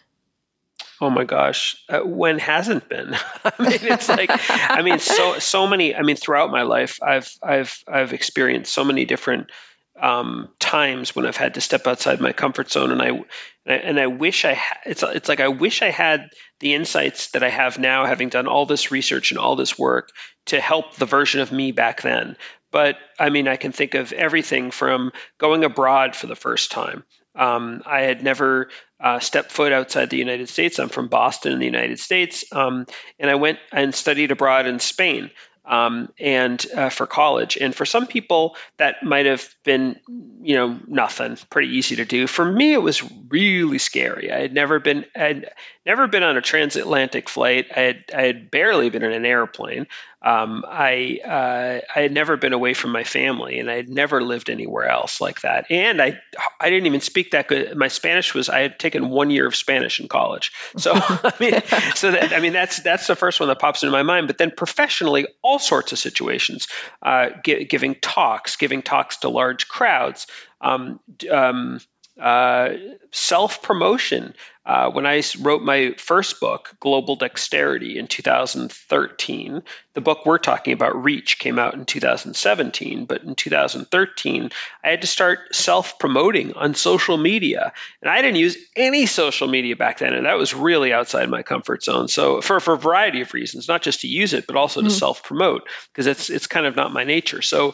Oh 1.01 1.09
my 1.09 1.23
gosh, 1.23 1.83
uh, 1.89 2.01
when 2.01 2.37
hasn't 2.37 2.87
been? 2.87 3.15
I 3.43 3.51
mean, 3.57 3.79
it's 3.81 4.07
like, 4.07 4.29
I 4.29 4.83
mean, 4.83 4.99
so 4.99 5.39
so 5.39 5.65
many. 5.65 5.95
I 5.95 6.03
mean, 6.03 6.15
throughout 6.15 6.51
my 6.51 6.61
life, 6.61 6.99
I've 7.01 7.35
I've 7.41 7.83
I've 7.87 8.13
experienced 8.13 8.71
so 8.71 8.83
many 8.83 9.05
different 9.05 9.49
um, 9.99 10.49
times 10.59 11.15
when 11.15 11.25
I've 11.25 11.37
had 11.37 11.55
to 11.55 11.61
step 11.61 11.87
outside 11.87 12.21
my 12.21 12.33
comfort 12.33 12.71
zone, 12.71 12.91
and 12.91 13.01
I 13.01 13.23
and 13.65 13.99
I 13.99 14.07
wish 14.07 14.45
I 14.45 14.55
ha- 14.55 14.79
it's 14.85 15.03
it's 15.03 15.29
like 15.29 15.39
I 15.39 15.49
wish 15.49 15.81
I 15.81 15.89
had 15.89 16.29
the 16.59 16.73
insights 16.73 17.31
that 17.31 17.43
I 17.43 17.49
have 17.49 17.77
now, 17.77 18.05
having 18.05 18.29
done 18.29 18.47
all 18.47 18.65
this 18.65 18.91
research 18.91 19.31
and 19.31 19.39
all 19.39 19.55
this 19.55 19.77
work 19.77 20.09
to 20.47 20.59
help 20.59 20.95
the 20.95 21.05
version 21.05 21.41
of 21.41 21.51
me 21.51 21.71
back 21.71 22.01
then. 22.01 22.37
But 22.71 22.97
I 23.19 23.29
mean, 23.29 23.47
I 23.47 23.57
can 23.57 23.71
think 23.71 23.95
of 23.95 24.13
everything 24.13 24.71
from 24.71 25.11
going 25.37 25.63
abroad 25.63 26.15
for 26.15 26.27
the 26.27 26.35
first 26.35 26.71
time. 26.71 27.03
Um, 27.35 27.81
I 27.85 28.01
had 28.01 28.23
never 28.23 28.69
uh, 28.99 29.19
stepped 29.19 29.51
foot 29.51 29.71
outside 29.71 30.09
the 30.09 30.17
United 30.17 30.49
States. 30.49 30.79
I'm 30.79 30.89
from 30.89 31.07
Boston 31.07 31.53
in 31.53 31.59
the 31.59 31.65
United 31.65 31.99
States, 31.99 32.43
um, 32.51 32.85
and 33.19 33.29
I 33.29 33.35
went 33.35 33.59
and 33.71 33.95
studied 33.95 34.31
abroad 34.31 34.67
in 34.67 34.79
Spain 34.79 35.31
um, 35.65 36.11
and 36.19 36.65
uh, 36.75 36.89
for 36.89 37.05
college. 37.05 37.57
And 37.57 37.73
for 37.73 37.85
some 37.85 38.07
people, 38.07 38.55
that 38.77 39.03
might 39.03 39.25
have 39.25 39.53
been, 39.63 39.99
you 40.41 40.55
know, 40.55 40.79
nothing, 40.87 41.37
pretty 41.49 41.69
easy 41.69 41.95
to 41.97 42.05
do. 42.05 42.27
For 42.27 42.45
me, 42.45 42.73
it 42.73 42.81
was 42.81 43.03
really 43.29 43.77
scary. 43.77 44.31
I 44.31 44.39
had 44.39 44.53
never 44.53 44.79
been, 44.79 45.05
I'd 45.15 45.49
never 45.85 46.07
been 46.07 46.23
on 46.23 46.37
a 46.37 46.41
transatlantic 46.41 47.29
flight. 47.29 47.67
I 47.75 47.79
had, 47.81 48.03
I 48.15 48.21
had 48.23 48.51
barely 48.51 48.89
been 48.89 49.03
in 49.03 49.13
an 49.13 49.25
airplane. 49.25 49.87
Um, 50.23 50.63
I 50.67 51.19
uh, 51.25 51.81
I 51.95 52.01
had 52.01 52.11
never 52.11 52.37
been 52.37 52.53
away 52.53 52.75
from 52.75 52.91
my 52.91 53.03
family, 53.03 53.57
and 53.57 53.71
I 53.71 53.75
had 53.75 53.89
never 53.89 54.21
lived 54.21 54.51
anywhere 54.51 54.87
else 54.87 55.19
like 55.19 55.41
that. 55.41 55.65
And 55.71 55.99
I 55.99 56.19
I 56.59 56.69
didn't 56.69 56.85
even 56.85 57.01
speak 57.01 57.31
that 57.31 57.47
good. 57.47 57.75
My 57.75 57.87
Spanish 57.87 58.35
was 58.35 58.47
I 58.47 58.59
had 58.59 58.77
taken 58.77 59.09
one 59.09 59.31
year 59.31 59.47
of 59.47 59.55
Spanish 59.55 59.99
in 59.99 60.07
college, 60.07 60.51
so 60.77 60.91
I 60.95 61.33
mean, 61.39 61.53
so 61.95 62.11
that 62.11 62.33
I 62.33 62.39
mean 62.39 62.53
that's 62.53 62.83
that's 62.83 63.07
the 63.07 63.15
first 63.15 63.39
one 63.39 63.49
that 63.49 63.59
pops 63.59 63.81
into 63.81 63.91
my 63.91 64.03
mind. 64.03 64.27
But 64.27 64.37
then 64.37 64.51
professionally, 64.51 65.27
all 65.41 65.57
sorts 65.57 65.91
of 65.91 65.97
situations, 65.97 66.67
uh, 67.01 67.29
giving 67.43 67.95
talks, 67.95 68.57
giving 68.57 68.83
talks 68.83 69.17
to 69.17 69.29
large 69.29 69.67
crowds. 69.67 70.27
Um, 70.61 70.99
um, 71.31 71.79
uh, 72.21 72.73
self 73.11 73.61
promotion. 73.61 74.33
Uh, 74.63 74.91
when 74.91 75.07
I 75.07 75.23
wrote 75.39 75.63
my 75.63 75.95
first 75.97 76.39
book, 76.39 76.75
Global 76.79 77.15
Dexterity, 77.15 77.97
in 77.97 78.05
2013, 78.05 79.63
the 79.95 80.01
book 80.01 80.23
we're 80.23 80.37
talking 80.37 80.73
about, 80.73 81.03
Reach, 81.03 81.39
came 81.39 81.57
out 81.57 81.73
in 81.73 81.83
2017. 81.85 83.05
But 83.05 83.23
in 83.23 83.33
2013, 83.33 84.51
I 84.83 84.89
had 84.89 85.01
to 85.01 85.07
start 85.07 85.55
self 85.55 85.97
promoting 85.97 86.53
on 86.53 86.75
social 86.75 87.17
media. 87.17 87.73
And 88.03 88.11
I 88.11 88.21
didn't 88.21 88.37
use 88.37 88.55
any 88.75 89.07
social 89.07 89.47
media 89.47 89.75
back 89.75 89.97
then. 89.97 90.13
And 90.13 90.27
that 90.27 90.37
was 90.37 90.53
really 90.53 90.93
outside 90.93 91.27
my 91.27 91.41
comfort 91.41 91.83
zone. 91.83 92.07
So, 92.07 92.39
for, 92.39 92.59
for 92.59 92.75
a 92.75 92.77
variety 92.77 93.21
of 93.21 93.33
reasons, 93.33 93.67
not 93.67 93.81
just 93.81 94.01
to 94.01 94.07
use 94.07 94.33
it, 94.33 94.45
but 94.45 94.55
also 94.55 94.81
to 94.81 94.87
mm. 94.87 94.91
self 94.91 95.23
promote, 95.23 95.67
because 95.91 96.05
it's, 96.05 96.29
it's 96.29 96.45
kind 96.45 96.67
of 96.67 96.75
not 96.75 96.93
my 96.93 97.03
nature. 97.03 97.41
So, 97.41 97.73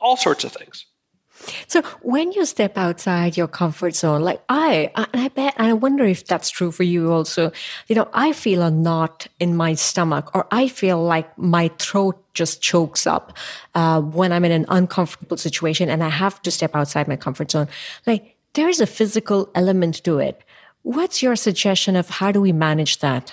all 0.00 0.16
sorts 0.16 0.42
of 0.42 0.52
things. 0.52 0.86
So 1.66 1.82
when 2.02 2.32
you 2.32 2.44
step 2.44 2.76
outside 2.76 3.36
your 3.36 3.48
comfort 3.48 3.94
zone, 3.94 4.22
like 4.22 4.42
I, 4.48 4.90
and 4.94 5.08
I 5.12 5.28
bet, 5.28 5.54
and 5.56 5.66
I 5.66 5.72
wonder 5.72 6.04
if 6.04 6.26
that's 6.26 6.50
true 6.50 6.72
for 6.72 6.82
you 6.82 7.12
also, 7.12 7.52
you 7.88 7.94
know, 7.94 8.08
I 8.12 8.32
feel 8.32 8.62
a 8.62 8.70
knot 8.70 9.26
in 9.38 9.56
my 9.56 9.74
stomach 9.74 10.30
or 10.34 10.46
I 10.50 10.68
feel 10.68 11.02
like 11.02 11.36
my 11.38 11.70
throat 11.78 12.22
just 12.34 12.60
chokes 12.62 13.06
up 13.06 13.36
uh, 13.74 14.00
when 14.00 14.32
I'm 14.32 14.44
in 14.44 14.52
an 14.52 14.66
uncomfortable 14.68 15.36
situation 15.36 15.88
and 15.88 16.02
I 16.02 16.08
have 16.08 16.40
to 16.42 16.50
step 16.50 16.74
outside 16.74 17.08
my 17.08 17.16
comfort 17.16 17.50
zone. 17.50 17.68
Like 18.06 18.36
there 18.54 18.68
is 18.68 18.80
a 18.80 18.86
physical 18.86 19.50
element 19.54 20.02
to 20.04 20.18
it. 20.18 20.42
What's 20.82 21.22
your 21.22 21.36
suggestion 21.36 21.96
of 21.96 22.08
how 22.08 22.32
do 22.32 22.40
we 22.40 22.52
manage 22.52 22.98
that? 22.98 23.32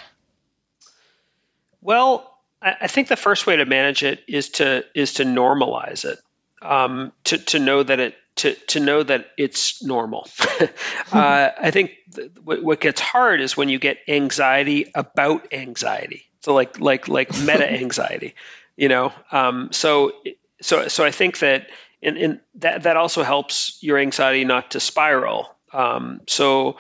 Well, 1.81 2.29
I 2.61 2.87
think 2.87 3.09
the 3.09 3.17
first 3.17 3.45
way 3.45 3.57
to 3.57 3.65
manage 3.65 4.03
it 4.03 4.23
is 4.25 4.49
to 4.51 4.85
is 4.95 5.15
to 5.15 5.23
normalize 5.25 6.05
it. 6.05 6.17
Um, 6.63 7.12
to 7.26 7.38
to 7.38 7.60
know 7.60 7.84
that 7.84 7.99
it 7.99 8.15
to 8.36 8.56
to 8.67 8.80
know 8.80 9.04
that 9.04 9.28
it's 9.38 9.84
normal. 9.84 10.28
uh, 11.12 11.49
I 11.60 11.71
think 11.71 11.91
th- 12.15 12.32
what, 12.43 12.63
what 12.63 12.80
gets 12.80 12.99
hard 12.99 13.41
is 13.41 13.56
when 13.56 13.69
you 13.69 13.80
get 13.80 13.97
anxiety 14.08 14.91
about 14.95 15.54
anxiety. 15.54 16.26
So 16.41 16.54
like 16.54 16.80
like 16.80 17.08
like 17.08 17.32
meta 17.32 17.69
anxiety, 17.80 18.36
you 18.76 18.89
know. 18.89 19.13
Um, 19.32 19.69
so 19.71 20.13
so 20.62 20.88
so 20.88 21.04
I 21.04 21.12
think 21.12 21.39
that 21.39 21.67
in, 22.02 22.17
in 22.17 22.41
that 22.56 22.84
that 22.84 22.97
also 22.97 23.23
helps 23.23 23.78
your 23.82 23.97
anxiety 23.97 24.45
not 24.45 24.71
to 24.71 24.80
spiral. 24.80 25.56
Um, 25.71 26.21
so 26.28 26.78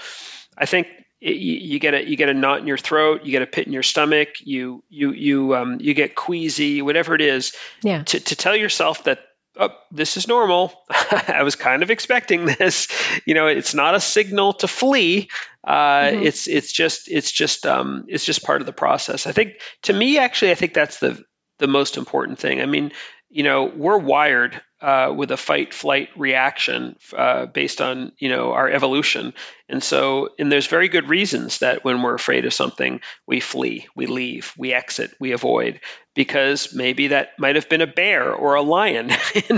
I 0.57 0.65
think 0.65 0.87
it, 1.21 1.37
you, 1.37 1.55
you, 1.55 1.79
get 1.79 1.93
a 1.93 2.07
you 2.07 2.17
get 2.17 2.29
a 2.29 2.33
knot 2.33 2.59
in 2.59 2.67
your 2.67 2.77
throat, 2.77 3.23
you 3.23 3.31
get 3.31 3.41
a 3.41 3.47
pit 3.47 3.65
in 3.65 3.73
your 3.73 3.83
stomach, 3.83 4.29
you 4.39 4.83
you 4.89 5.11
you 5.11 5.55
um, 5.55 5.77
you 5.79 5.93
get 5.93 6.15
queasy, 6.15 6.81
whatever 6.81 7.15
it 7.15 7.21
is. 7.21 7.55
Yeah. 7.81 8.03
To 8.03 8.19
to 8.19 8.35
tell 8.35 8.55
yourself 8.55 9.05
that 9.05 9.19
oh, 9.57 9.69
this 9.91 10.17
is 10.17 10.27
normal. 10.27 10.73
I 10.89 11.43
was 11.43 11.55
kind 11.55 11.83
of 11.83 11.91
expecting 11.91 12.45
this. 12.45 12.87
You 13.25 13.35
know, 13.35 13.47
it's 13.47 13.73
not 13.73 13.95
a 13.95 13.99
signal 13.99 14.53
to 14.53 14.67
flee. 14.67 15.29
Uh, 15.63 16.01
mm-hmm. 16.03 16.23
It's 16.23 16.47
it's 16.47 16.73
just 16.73 17.09
it's 17.09 17.31
just 17.31 17.65
um, 17.65 18.05
it's 18.07 18.25
just 18.25 18.43
part 18.43 18.61
of 18.61 18.65
the 18.65 18.73
process. 18.73 19.27
I 19.27 19.31
think 19.31 19.53
to 19.83 19.93
me, 19.93 20.17
actually, 20.17 20.51
I 20.51 20.55
think 20.55 20.73
that's 20.73 20.99
the 20.99 21.23
the 21.59 21.67
most 21.67 21.95
important 21.95 22.39
thing. 22.39 22.59
I 22.59 22.65
mean, 22.65 22.91
you 23.29 23.43
know, 23.43 23.65
we're 23.65 23.97
wired 23.97 24.61
uh, 24.83 25.13
with 25.15 25.31
a 25.31 25.37
fight 25.37 25.73
flight 25.73 26.09
reaction 26.17 26.97
uh, 27.17 27.45
based 27.45 27.79
on 27.79 28.11
you 28.19 28.27
know 28.27 28.51
our 28.51 28.69
evolution. 28.69 29.33
And 29.69 29.81
so 29.81 30.29
and 30.37 30.51
there's 30.51 30.67
very 30.67 30.89
good 30.89 31.07
reasons 31.07 31.59
that 31.59 31.85
when 31.85 32.01
we're 32.01 32.13
afraid 32.13 32.45
of 32.45 32.53
something 32.53 32.99
we 33.25 33.39
flee 33.39 33.87
we 33.95 34.07
leave 34.07 34.53
we 34.57 34.73
exit 34.73 35.11
we 35.21 35.31
avoid 35.31 35.79
because 36.13 36.73
maybe 36.75 37.07
that 37.07 37.39
might 37.39 37.55
have 37.55 37.69
been 37.69 37.81
a 37.81 37.87
bear 37.87 38.33
or 38.33 38.55
a 38.55 38.61
lion 38.61 39.07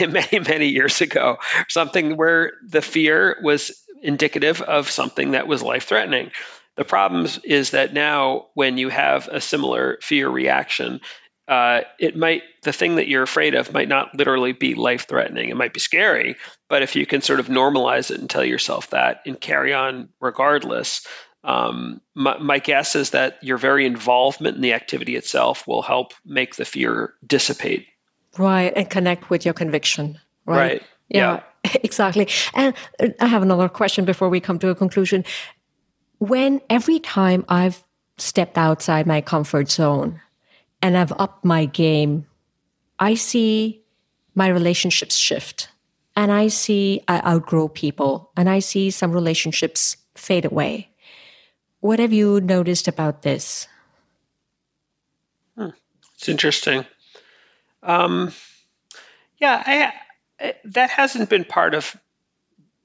many 0.00 0.38
many 0.40 0.68
years 0.68 1.02
ago. 1.02 1.36
Something 1.68 2.16
where 2.16 2.54
the 2.66 2.82
fear 2.82 3.36
was 3.42 3.70
indicative 4.02 4.62
of 4.62 4.90
something 4.90 5.32
that 5.32 5.46
was 5.46 5.62
life 5.62 5.84
threatening 5.84 6.30
the 6.76 6.84
problem 6.84 7.26
is 7.44 7.70
that 7.70 7.92
now 7.92 8.46
when 8.54 8.78
you 8.78 8.88
have 8.88 9.28
a 9.28 9.40
similar 9.40 9.98
fear 10.02 10.28
reaction 10.28 11.00
uh, 11.46 11.82
it 11.98 12.16
might 12.16 12.42
the 12.62 12.72
thing 12.72 12.96
that 12.96 13.08
you're 13.08 13.22
afraid 13.22 13.54
of 13.54 13.72
might 13.72 13.88
not 13.88 14.14
literally 14.14 14.52
be 14.52 14.74
life 14.74 15.06
threatening. 15.06 15.50
It 15.50 15.56
might 15.56 15.74
be 15.74 15.80
scary, 15.80 16.36
but 16.68 16.82
if 16.82 16.96
you 16.96 17.04
can 17.04 17.20
sort 17.20 17.40
of 17.40 17.48
normalize 17.48 18.10
it 18.10 18.18
and 18.18 18.30
tell 18.30 18.44
yourself 18.44 18.90
that 18.90 19.20
and 19.26 19.38
carry 19.38 19.74
on 19.74 20.08
regardless, 20.20 21.06
um, 21.44 22.00
my, 22.14 22.38
my, 22.38 22.58
guess 22.58 22.96
is 22.96 23.10
that 23.10 23.36
your 23.42 23.58
very 23.58 23.84
involvement 23.84 24.56
in 24.56 24.62
the 24.62 24.72
activity 24.72 25.14
itself 25.16 25.68
will 25.68 25.82
help 25.82 26.14
make 26.24 26.56
the 26.56 26.64
fear 26.64 27.12
dissipate. 27.26 27.86
Right, 28.38 28.72
and 28.74 28.88
connect 28.88 29.28
with 29.28 29.44
your 29.44 29.52
conviction. 29.52 30.18
Right. 30.46 30.56
right. 30.56 30.82
Yeah, 31.10 31.42
yeah. 31.64 31.70
exactly. 31.82 32.28
And 32.54 32.74
I 33.20 33.26
have 33.26 33.42
another 33.42 33.68
question 33.68 34.06
before 34.06 34.30
we 34.30 34.40
come 34.40 34.58
to 34.60 34.70
a 34.70 34.74
conclusion. 34.74 35.24
When 36.18 36.62
every 36.70 36.98
time 36.98 37.44
I've 37.50 37.84
stepped 38.16 38.56
outside 38.56 39.06
my 39.06 39.20
comfort 39.20 39.70
zone, 39.70 40.22
and 40.84 40.98
I've 40.98 41.12
upped 41.12 41.46
my 41.46 41.64
game, 41.64 42.26
I 42.98 43.14
see 43.14 43.82
my 44.34 44.48
relationships 44.48 45.16
shift 45.16 45.70
and 46.14 46.30
I 46.30 46.48
see 46.48 47.00
I 47.08 47.22
outgrow 47.26 47.68
people 47.68 48.30
and 48.36 48.50
I 48.50 48.58
see 48.58 48.90
some 48.90 49.10
relationships 49.10 49.96
fade 50.14 50.44
away. 50.44 50.90
What 51.80 52.00
have 52.00 52.12
you 52.12 52.38
noticed 52.42 52.86
about 52.86 53.22
this? 53.22 53.66
Hmm. 55.56 55.70
It's 56.16 56.28
interesting. 56.28 56.84
Um, 57.82 58.32
yeah, 59.38 59.62
I, 59.64 59.92
I, 60.38 60.54
that 60.66 60.90
hasn't 60.90 61.30
been 61.30 61.46
part 61.46 61.74
of 61.74 61.96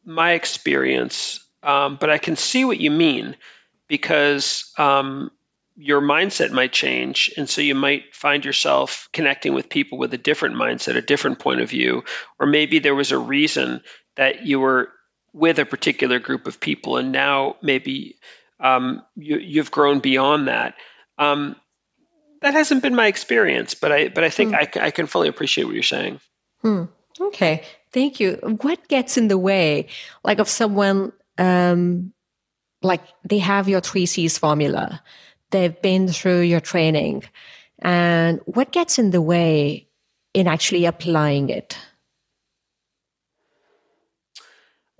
my 0.05 0.31
experience, 0.31 1.45
um, 1.63 1.97
but 1.99 2.09
I 2.09 2.17
can 2.17 2.37
see 2.37 2.63
what 2.63 2.79
you 2.79 2.91
mean 2.91 3.35
because 3.89 4.71
um, 4.77 5.31
your 5.81 6.01
mindset 6.01 6.51
might 6.51 6.73
change. 6.73 7.31
And 7.37 7.47
so 7.49 7.61
you 7.61 7.73
might 7.73 8.13
find 8.13 8.43
yourself 8.43 9.07
connecting 9.13 9.53
with 9.53 9.69
people 9.69 9.97
with 9.97 10.13
a 10.13 10.17
different 10.17 10.55
mindset, 10.55 10.97
a 10.97 11.01
different 11.01 11.39
point 11.39 11.61
of 11.61 11.69
view, 11.69 12.03
or 12.37 12.47
maybe 12.47 12.79
there 12.79 12.95
was 12.95 13.13
a 13.13 13.17
reason 13.17 13.81
that 14.17 14.45
you 14.45 14.59
were 14.59 14.89
with 15.31 15.57
a 15.57 15.65
particular 15.65 16.19
group 16.19 16.47
of 16.47 16.59
people 16.59 16.97
and 16.97 17.13
now 17.13 17.55
maybe 17.61 18.17
um, 18.59 19.03
you, 19.15 19.61
have 19.61 19.71
grown 19.71 19.99
beyond 19.99 20.49
that. 20.49 20.75
Um, 21.17 21.55
that 22.41 22.55
hasn't 22.55 22.83
been 22.83 22.95
my 22.95 23.07
experience, 23.07 23.73
but 23.73 23.93
I 23.93 24.09
but 24.09 24.25
I 24.25 24.29
think 24.29 24.49
hmm. 24.49 24.55
I, 24.55 24.87
I, 24.87 24.91
can 24.91 25.07
fully 25.07 25.29
appreciate 25.29 25.63
what 25.63 25.73
you're 25.73 25.83
saying. 25.83 26.19
Hmm. 26.61 26.85
Okay, 27.21 27.63
thank 27.93 28.19
you. 28.19 28.33
What 28.61 28.85
gets 28.89 29.17
in 29.17 29.29
the 29.29 29.37
way, 29.37 29.87
like 30.25 30.39
of 30.39 30.49
someone 30.49 31.13
um, 31.37 32.13
like 32.81 33.01
they 33.23 33.39
have 33.39 33.67
your 33.69 33.81
three 33.81 34.05
C's 34.05 34.37
formula, 34.37 35.01
they've 35.51 35.81
been 35.81 36.07
through 36.07 36.41
your 36.41 36.59
training 36.59 37.23
and 37.79 38.41
what 38.45 38.71
gets 38.71 38.99
in 38.99 39.11
the 39.11 39.21
way 39.21 39.87
in 40.33 40.47
actually 40.47 40.85
applying 40.85 41.49
it? 41.49 41.77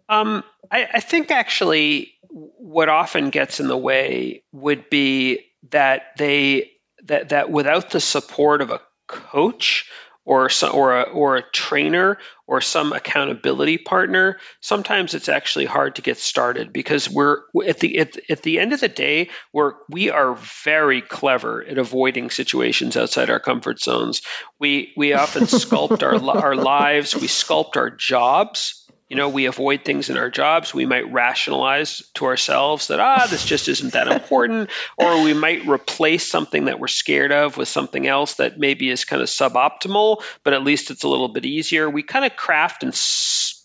Um, 0.07 0.43
I, 0.71 0.87
I 0.93 0.99
think 1.01 1.29
actually 1.29 2.13
what 2.29 2.89
often 2.89 3.29
gets 3.29 3.59
in 3.59 3.67
the 3.67 3.77
way 3.77 4.43
would 4.51 4.89
be 4.89 5.45
that 5.71 6.17
they 6.17 6.71
that 7.03 7.29
that 7.29 7.51
without 7.51 7.91
the 7.91 7.99
support 7.99 8.61
of 8.61 8.71
a 8.71 8.81
coach 9.07 9.89
or 10.29 10.47
some, 10.47 10.75
or 10.75 10.95
a 10.95 11.01
or 11.01 11.37
a 11.37 11.51
trainer 11.51 12.19
or 12.45 12.61
some 12.61 12.93
accountability 12.93 13.79
partner, 13.79 14.37
sometimes 14.61 15.15
it's 15.15 15.27
actually 15.27 15.65
hard 15.65 15.95
to 15.95 16.03
get 16.03 16.19
started 16.19 16.71
because 16.71 17.09
we're 17.09 17.39
at 17.65 17.79
the 17.79 17.97
at, 17.97 18.15
at 18.29 18.43
the 18.43 18.59
end 18.59 18.71
of 18.71 18.79
the 18.79 18.87
day 18.87 19.31
we're 19.53 19.73
we 19.89 20.11
are 20.11 20.35
very 20.63 21.01
clever 21.01 21.65
at 21.65 21.79
avoiding 21.79 22.29
situations 22.29 22.95
outside 22.95 23.31
our 23.31 23.39
comfort 23.39 23.81
zones. 23.81 24.21
We 24.59 24.93
we 24.95 25.13
often 25.13 25.45
sculpt 25.45 26.03
our 26.03 26.37
our 26.37 26.55
lives, 26.75 27.15
we 27.15 27.25
sculpt 27.25 27.75
our 27.75 27.89
jobs 27.89 28.78
you 29.09 29.15
know, 29.15 29.27
we 29.27 29.47
avoid 29.47 29.83
things 29.83 30.11
in 30.11 30.17
our 30.17 30.29
jobs. 30.29 30.71
We 30.71 30.85
might 30.85 31.11
rationalize 31.11 32.03
to 32.13 32.25
ourselves 32.25 32.87
that, 32.87 32.99
ah, 32.99 33.25
this 33.27 33.43
just 33.43 33.67
isn't 33.67 33.93
that 33.93 34.07
important. 34.07 34.69
or 34.97 35.23
we 35.23 35.33
might 35.33 35.67
replace 35.67 36.29
something 36.29 36.65
that 36.65 36.79
we're 36.79 36.87
scared 36.87 37.31
of 37.31 37.57
with 37.57 37.67
something 37.67 38.05
else 38.05 38.35
that 38.35 38.59
maybe 38.59 38.89
is 38.89 39.05
kind 39.05 39.23
of 39.23 39.27
suboptimal, 39.27 40.21
but 40.43 40.53
at 40.53 40.63
least 40.63 40.91
it's 40.91 41.03
a 41.03 41.09
little 41.09 41.27
bit 41.27 41.43
easier. 41.43 41.89
We 41.89 42.03
kind 42.03 42.23
of 42.23 42.35
craft 42.35 42.83
and, 42.83 42.93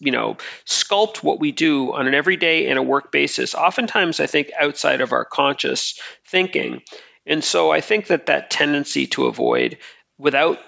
you 0.00 0.12
know, 0.12 0.38
sculpt 0.66 1.22
what 1.22 1.40
we 1.40 1.52
do 1.52 1.92
on 1.92 2.07
an 2.07 2.14
everyday 2.14 2.68
and 2.68 2.78
a 2.78 2.83
work 2.83 3.12
basis, 3.12 3.54
oftentimes, 3.54 4.20
I 4.20 4.26
think, 4.26 4.50
outside 4.59 5.02
of 5.02 5.12
our 5.12 5.26
conscious 5.26 6.00
thinking. 6.26 6.80
And 7.26 7.44
so 7.44 7.70
I 7.70 7.83
think 7.83 8.07
that 8.07 8.26
that 8.26 8.50
tendency 8.50 9.07
to 9.09 9.26
avoid 9.26 9.76
without 10.16 10.59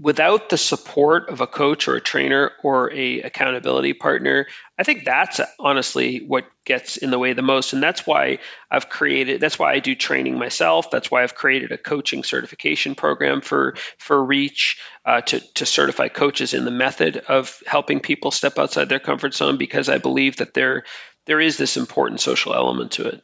without 0.00 0.48
the 0.48 0.58
support 0.58 1.28
of 1.28 1.40
a 1.40 1.46
coach 1.46 1.86
or 1.86 1.94
a 1.94 2.00
trainer 2.00 2.50
or 2.62 2.92
a 2.92 3.20
accountability 3.22 3.92
partner 3.92 4.46
i 4.78 4.82
think 4.82 5.04
that's 5.04 5.40
honestly 5.60 6.18
what 6.26 6.44
gets 6.64 6.96
in 6.96 7.10
the 7.10 7.18
way 7.18 7.32
the 7.32 7.42
most. 7.42 7.72
And 7.72 7.82
that's 7.82 8.06
why 8.06 8.38
i've 8.70 8.88
created 8.88 9.40
that's 9.40 9.58
why 9.58 9.72
i 9.72 9.78
do 9.78 9.94
training 9.94 10.38
myself. 10.38 10.90
That's 10.90 11.10
why 11.10 11.22
i've 11.22 11.34
created 11.34 11.72
a 11.72 11.78
coaching 11.78 12.24
certification 12.24 12.94
program 12.94 13.40
for 13.40 13.74
for 13.98 14.22
reach 14.24 14.78
uh, 15.04 15.20
to, 15.22 15.40
to 15.54 15.66
certify 15.66 16.08
coaches 16.08 16.54
in 16.54 16.64
the 16.64 16.70
method 16.70 17.18
of 17.28 17.62
helping 17.66 18.00
people 18.00 18.30
step 18.30 18.58
outside 18.58 18.88
their 18.88 19.00
comfort 19.00 19.34
zone 19.34 19.58
because 19.58 19.88
i 19.88 19.98
believe 19.98 20.36
that 20.36 20.54
there 20.54 20.84
there 21.26 21.40
is 21.40 21.56
this 21.56 21.76
important 21.76 22.20
social 22.20 22.54
element 22.54 22.92
to 22.92 23.06
it 23.06 23.22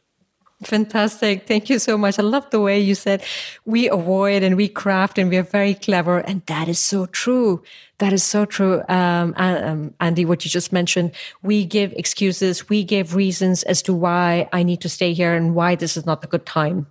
Fantastic. 0.63 1.47
Thank 1.47 1.69
you 1.69 1.79
so 1.79 1.97
much. 1.97 2.19
I 2.19 2.21
love 2.21 2.49
the 2.51 2.59
way 2.59 2.79
you 2.79 2.93
said 2.93 3.23
we 3.65 3.89
avoid 3.89 4.43
and 4.43 4.55
we 4.55 4.67
craft 4.67 5.17
and 5.17 5.29
we 5.29 5.37
are 5.37 5.43
very 5.43 5.73
clever. 5.73 6.19
And 6.19 6.45
that 6.45 6.67
is 6.67 6.79
so 6.79 7.07
true. 7.07 7.63
That 7.97 8.13
is 8.13 8.23
so 8.23 8.45
true. 8.45 8.83
Um, 8.87 9.33
um, 9.37 9.93
Andy, 9.99 10.23
what 10.23 10.45
you 10.45 10.51
just 10.51 10.71
mentioned, 10.71 11.13
we 11.41 11.65
give 11.65 11.93
excuses, 11.93 12.69
we 12.69 12.83
give 12.83 13.15
reasons 13.15 13.63
as 13.63 13.81
to 13.83 13.93
why 13.93 14.49
I 14.53 14.61
need 14.61 14.81
to 14.81 14.89
stay 14.89 15.13
here 15.13 15.33
and 15.33 15.55
why 15.55 15.75
this 15.75 15.97
is 15.97 16.05
not 16.05 16.23
a 16.23 16.27
good 16.27 16.45
time. 16.45 16.85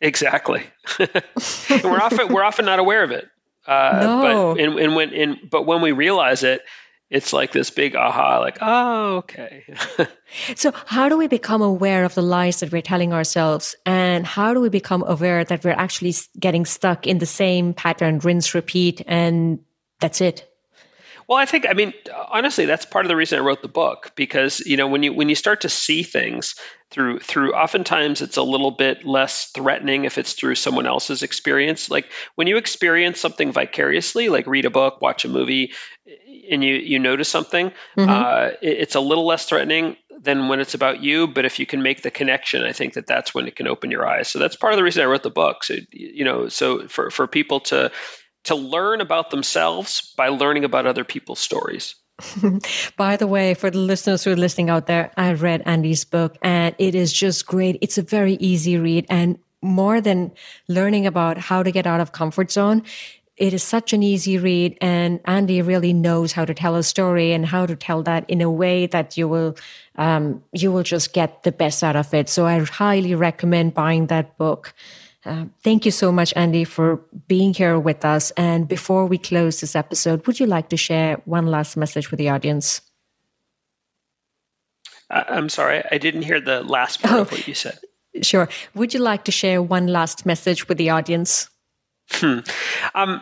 Exactly. 0.00 0.62
we're 0.98 2.00
often, 2.00 2.32
we're 2.32 2.44
often 2.44 2.64
not 2.64 2.78
aware 2.78 3.02
of 3.02 3.10
it. 3.10 3.28
Uh, 3.66 3.98
no. 4.00 4.54
But, 4.54 4.62
and, 4.62 4.78
and 4.78 4.94
when, 4.94 5.12
and, 5.12 5.38
but 5.50 5.66
when 5.66 5.82
we 5.82 5.90
realize 5.90 6.44
it, 6.44 6.62
it's 7.10 7.32
like 7.32 7.52
this 7.52 7.70
big 7.70 7.96
aha, 7.96 8.38
like, 8.38 8.58
oh, 8.60 9.16
okay. 9.18 9.64
so, 10.56 10.72
how 10.86 11.08
do 11.08 11.16
we 11.16 11.26
become 11.26 11.62
aware 11.62 12.04
of 12.04 12.14
the 12.14 12.22
lies 12.22 12.60
that 12.60 12.70
we're 12.70 12.82
telling 12.82 13.12
ourselves? 13.12 13.74
And 13.86 14.26
how 14.26 14.52
do 14.52 14.60
we 14.60 14.68
become 14.68 15.02
aware 15.06 15.42
that 15.44 15.64
we're 15.64 15.70
actually 15.70 16.14
getting 16.38 16.66
stuck 16.66 17.06
in 17.06 17.18
the 17.18 17.26
same 17.26 17.72
pattern, 17.72 18.18
rinse, 18.18 18.54
repeat, 18.54 19.02
and 19.06 19.60
that's 20.00 20.20
it? 20.20 20.48
Well, 21.28 21.36
I 21.36 21.44
think 21.44 21.66
I 21.68 21.74
mean 21.74 21.92
honestly, 22.30 22.64
that's 22.64 22.86
part 22.86 23.04
of 23.04 23.10
the 23.10 23.16
reason 23.16 23.38
I 23.38 23.42
wrote 23.42 23.60
the 23.60 23.68
book 23.68 24.12
because 24.16 24.60
you 24.60 24.78
know 24.78 24.88
when 24.88 25.02
you 25.02 25.12
when 25.12 25.28
you 25.28 25.34
start 25.34 25.60
to 25.60 25.68
see 25.68 26.02
things 26.02 26.54
through 26.90 27.18
through 27.18 27.52
oftentimes 27.52 28.22
it's 28.22 28.38
a 28.38 28.42
little 28.42 28.70
bit 28.70 29.04
less 29.04 29.50
threatening 29.50 30.06
if 30.06 30.16
it's 30.16 30.32
through 30.32 30.54
someone 30.54 30.86
else's 30.86 31.22
experience. 31.22 31.90
Like 31.90 32.10
when 32.36 32.46
you 32.46 32.56
experience 32.56 33.20
something 33.20 33.52
vicariously, 33.52 34.30
like 34.30 34.46
read 34.46 34.64
a 34.64 34.70
book, 34.70 35.02
watch 35.02 35.26
a 35.26 35.28
movie, 35.28 35.74
and 36.50 36.62
you 36.62 36.74
you 36.74 36.98
notice 36.98 37.28
something, 37.28 37.70
mm-hmm. 37.96 38.08
uh, 38.08 38.48
it, 38.62 38.78
it's 38.78 38.94
a 38.94 39.00
little 39.00 39.26
less 39.26 39.44
threatening 39.46 39.96
than 40.20 40.48
when 40.48 40.60
it's 40.60 40.74
about 40.74 41.02
you. 41.02 41.28
But 41.28 41.44
if 41.44 41.58
you 41.58 41.66
can 41.66 41.82
make 41.82 42.02
the 42.02 42.10
connection, 42.10 42.62
I 42.62 42.72
think 42.72 42.94
that 42.94 43.06
that's 43.06 43.34
when 43.34 43.46
it 43.46 43.56
can 43.56 43.68
open 43.68 43.90
your 43.90 44.06
eyes. 44.06 44.28
So 44.28 44.38
that's 44.38 44.56
part 44.56 44.72
of 44.72 44.76
the 44.76 44.82
reason 44.82 45.02
I 45.02 45.06
wrote 45.06 45.22
the 45.22 45.30
book. 45.30 45.64
So 45.64 45.74
you 45.92 46.24
know, 46.24 46.48
so 46.48 46.88
for 46.88 47.10
for 47.10 47.26
people 47.26 47.60
to 47.60 47.90
to 48.44 48.54
learn 48.54 49.00
about 49.00 49.30
themselves 49.30 50.14
by 50.16 50.28
learning 50.28 50.64
about 50.64 50.86
other 50.86 51.04
people's 51.04 51.40
stories. 51.40 51.94
By 52.96 53.16
the 53.16 53.26
way, 53.26 53.54
for 53.54 53.70
the 53.70 53.78
listeners 53.78 54.24
who 54.24 54.32
are 54.32 54.36
listening 54.36 54.70
out 54.70 54.86
there, 54.86 55.12
I 55.16 55.34
read 55.34 55.62
Andy's 55.66 56.04
book 56.04 56.36
and 56.42 56.74
it 56.78 56.94
is 56.94 57.12
just 57.12 57.46
great. 57.46 57.78
It's 57.80 57.98
a 57.98 58.02
very 58.02 58.34
easy 58.34 58.76
read 58.76 59.06
and 59.08 59.38
more 59.60 60.00
than 60.00 60.32
learning 60.68 61.06
about 61.06 61.38
how 61.38 61.62
to 61.62 61.70
get 61.70 61.86
out 61.86 62.00
of 62.00 62.12
comfort 62.12 62.50
zone, 62.50 62.82
it 63.38 63.54
is 63.54 63.62
such 63.62 63.92
an 63.92 64.02
easy 64.02 64.36
read 64.36 64.76
and 64.80 65.20
Andy 65.24 65.62
really 65.62 65.92
knows 65.92 66.32
how 66.32 66.44
to 66.44 66.52
tell 66.52 66.74
a 66.74 66.82
story 66.82 67.32
and 67.32 67.46
how 67.46 67.66
to 67.66 67.76
tell 67.76 68.02
that 68.02 68.28
in 68.28 68.40
a 68.40 68.50
way 68.50 68.86
that 68.86 69.16
you 69.16 69.28
will 69.28 69.56
um, 69.96 70.42
you 70.52 70.72
will 70.72 70.82
just 70.82 71.12
get 71.12 71.44
the 71.44 71.52
best 71.52 71.82
out 71.82 71.96
of 71.96 72.12
it. 72.12 72.28
So 72.28 72.46
I 72.46 72.58
highly 72.60 73.14
recommend 73.14 73.74
buying 73.74 74.08
that 74.08 74.36
book. 74.38 74.74
Uh, 75.24 75.46
thank 75.62 75.84
you 75.84 75.90
so 75.90 76.12
much, 76.12 76.32
Andy, 76.36 76.64
for 76.64 77.00
being 77.26 77.52
here 77.54 77.78
with 77.78 78.04
us. 78.04 78.30
And 78.32 78.68
before 78.68 79.06
we 79.06 79.18
close 79.18 79.60
this 79.60 79.74
episode, 79.76 80.26
would 80.26 80.40
you 80.40 80.46
like 80.46 80.68
to 80.70 80.76
share 80.76 81.20
one 81.24 81.46
last 81.46 81.76
message 81.76 82.10
with 82.10 82.18
the 82.18 82.28
audience? 82.28 82.80
Uh, 85.10 85.24
I'm 85.28 85.48
sorry, 85.48 85.82
I 85.90 85.98
didn't 85.98 86.22
hear 86.22 86.40
the 86.40 86.62
last 86.62 87.02
part 87.02 87.14
oh, 87.14 87.20
of 87.22 87.32
what 87.32 87.48
you 87.48 87.54
said. 87.54 87.78
Sure. 88.22 88.48
Would 88.74 88.94
you 88.94 89.00
like 89.00 89.24
to 89.24 89.32
share 89.32 89.62
one 89.62 89.86
last 89.86 90.26
message 90.26 90.68
with 90.68 90.78
the 90.78 90.90
audience? 90.90 91.48
Hmm. 92.10 92.38
Um, 92.94 93.20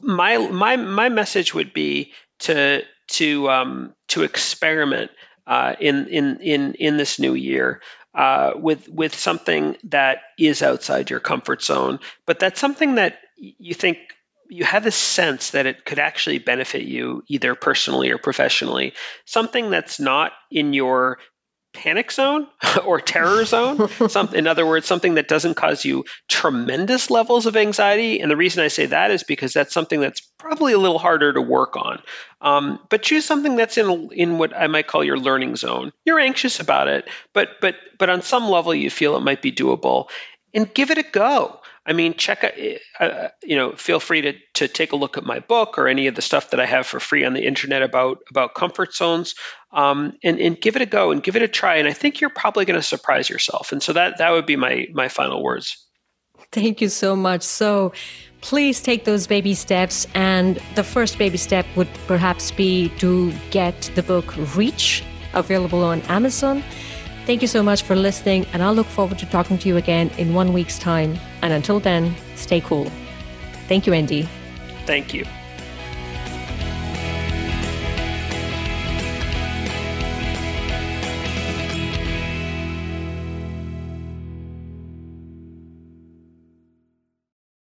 my 0.00 0.38
my 0.38 0.76
my 0.76 1.08
message 1.08 1.54
would 1.54 1.72
be 1.72 2.12
to 2.40 2.82
to 3.08 3.50
um, 3.50 3.94
to 4.08 4.22
experiment 4.22 5.10
uh, 5.46 5.74
in 5.80 6.06
in 6.08 6.40
in 6.40 6.74
in 6.74 6.96
this 6.96 7.18
new 7.18 7.34
year 7.34 7.80
uh, 8.14 8.52
with 8.56 8.88
with 8.88 9.14
something 9.14 9.76
that 9.84 10.18
is 10.38 10.62
outside 10.62 11.10
your 11.10 11.20
comfort 11.20 11.62
zone, 11.62 11.98
but 12.26 12.38
that's 12.38 12.60
something 12.60 12.96
that 12.96 13.18
you 13.36 13.74
think 13.74 13.98
you 14.50 14.64
have 14.64 14.86
a 14.86 14.90
sense 14.90 15.50
that 15.50 15.66
it 15.66 15.84
could 15.84 15.98
actually 15.98 16.38
benefit 16.38 16.82
you 16.82 17.22
either 17.28 17.54
personally 17.54 18.10
or 18.10 18.18
professionally. 18.18 18.94
Something 19.26 19.70
that's 19.70 20.00
not 20.00 20.32
in 20.50 20.72
your 20.72 21.18
panic 21.72 22.10
zone 22.10 22.46
or 22.84 23.00
terror 23.00 23.44
zone. 23.44 23.88
Some, 24.08 24.34
in 24.34 24.46
other 24.46 24.66
words, 24.66 24.86
something 24.86 25.14
that 25.14 25.28
doesn't 25.28 25.54
cause 25.54 25.84
you 25.84 26.04
tremendous 26.28 27.10
levels 27.10 27.46
of 27.46 27.56
anxiety. 27.56 28.20
And 28.20 28.30
the 28.30 28.36
reason 28.36 28.64
I 28.64 28.68
say 28.68 28.86
that 28.86 29.10
is 29.10 29.22
because 29.22 29.52
that's 29.52 29.72
something 29.72 30.00
that's 30.00 30.20
probably 30.38 30.72
a 30.72 30.78
little 30.78 30.98
harder 30.98 31.32
to 31.32 31.40
work 31.40 31.76
on. 31.76 32.00
Um, 32.40 32.80
but 32.88 33.02
choose 33.02 33.24
something 33.24 33.56
that's 33.56 33.78
in 33.78 34.10
in 34.12 34.38
what 34.38 34.56
I 34.56 34.66
might 34.68 34.86
call 34.86 35.02
your 35.04 35.18
learning 35.18 35.56
zone. 35.56 35.92
You're 36.04 36.20
anxious 36.20 36.60
about 36.60 36.88
it, 36.88 37.08
but 37.32 37.60
but 37.60 37.76
but 37.98 38.10
on 38.10 38.22
some 38.22 38.48
level 38.48 38.74
you 38.74 38.90
feel 38.90 39.16
it 39.16 39.20
might 39.22 39.42
be 39.42 39.52
doable, 39.52 40.08
and 40.54 40.72
give 40.72 40.90
it 40.90 40.98
a 40.98 41.02
go. 41.02 41.60
I 41.88 41.94
mean, 41.94 42.14
check, 42.14 42.44
uh, 42.44 43.02
uh, 43.02 43.28
you 43.42 43.56
know, 43.56 43.72
feel 43.72 43.98
free 43.98 44.20
to, 44.20 44.34
to 44.54 44.68
take 44.68 44.92
a 44.92 44.96
look 44.96 45.16
at 45.16 45.24
my 45.24 45.40
book 45.40 45.78
or 45.78 45.88
any 45.88 46.06
of 46.06 46.14
the 46.14 46.20
stuff 46.20 46.50
that 46.50 46.60
I 46.60 46.66
have 46.66 46.86
for 46.86 47.00
free 47.00 47.24
on 47.24 47.32
the 47.32 47.46
internet 47.46 47.82
about, 47.82 48.18
about 48.30 48.54
comfort 48.54 48.94
zones 48.94 49.34
um, 49.72 50.12
and, 50.22 50.38
and 50.38 50.60
give 50.60 50.76
it 50.76 50.82
a 50.82 50.86
go 50.86 51.10
and 51.10 51.22
give 51.22 51.34
it 51.34 51.40
a 51.40 51.48
try. 51.48 51.76
And 51.76 51.88
I 51.88 51.94
think 51.94 52.20
you're 52.20 52.28
probably 52.28 52.66
going 52.66 52.78
to 52.78 52.82
surprise 52.82 53.30
yourself. 53.30 53.72
And 53.72 53.82
so 53.82 53.94
that, 53.94 54.18
that 54.18 54.32
would 54.32 54.44
be 54.44 54.56
my, 54.56 54.86
my 54.92 55.08
final 55.08 55.42
words. 55.42 55.82
Thank 56.52 56.82
you 56.82 56.90
so 56.90 57.16
much. 57.16 57.42
So 57.42 57.92
please 58.42 58.82
take 58.82 59.04
those 59.04 59.26
baby 59.26 59.54
steps. 59.54 60.06
And 60.14 60.60
the 60.74 60.84
first 60.84 61.16
baby 61.16 61.38
step 61.38 61.64
would 61.74 61.88
perhaps 62.06 62.50
be 62.50 62.90
to 62.98 63.32
get 63.50 63.90
the 63.94 64.02
book 64.02 64.34
Reach 64.54 65.02
available 65.32 65.82
on 65.82 66.02
Amazon. 66.02 66.62
Thank 67.28 67.42
you 67.42 67.48
so 67.48 67.62
much 67.62 67.82
for 67.82 67.94
listening, 67.94 68.46
and 68.54 68.62
I'll 68.62 68.72
look 68.72 68.86
forward 68.86 69.18
to 69.18 69.26
talking 69.26 69.58
to 69.58 69.68
you 69.68 69.76
again 69.76 70.10
in 70.16 70.32
one 70.32 70.54
week's 70.54 70.78
time. 70.78 71.18
And 71.42 71.52
until 71.52 71.78
then, 71.78 72.16
stay 72.36 72.62
cool. 72.62 72.90
Thank 73.68 73.86
you, 73.86 73.92
Andy. 73.92 74.26
Thank 74.86 75.12
you. 75.12 75.26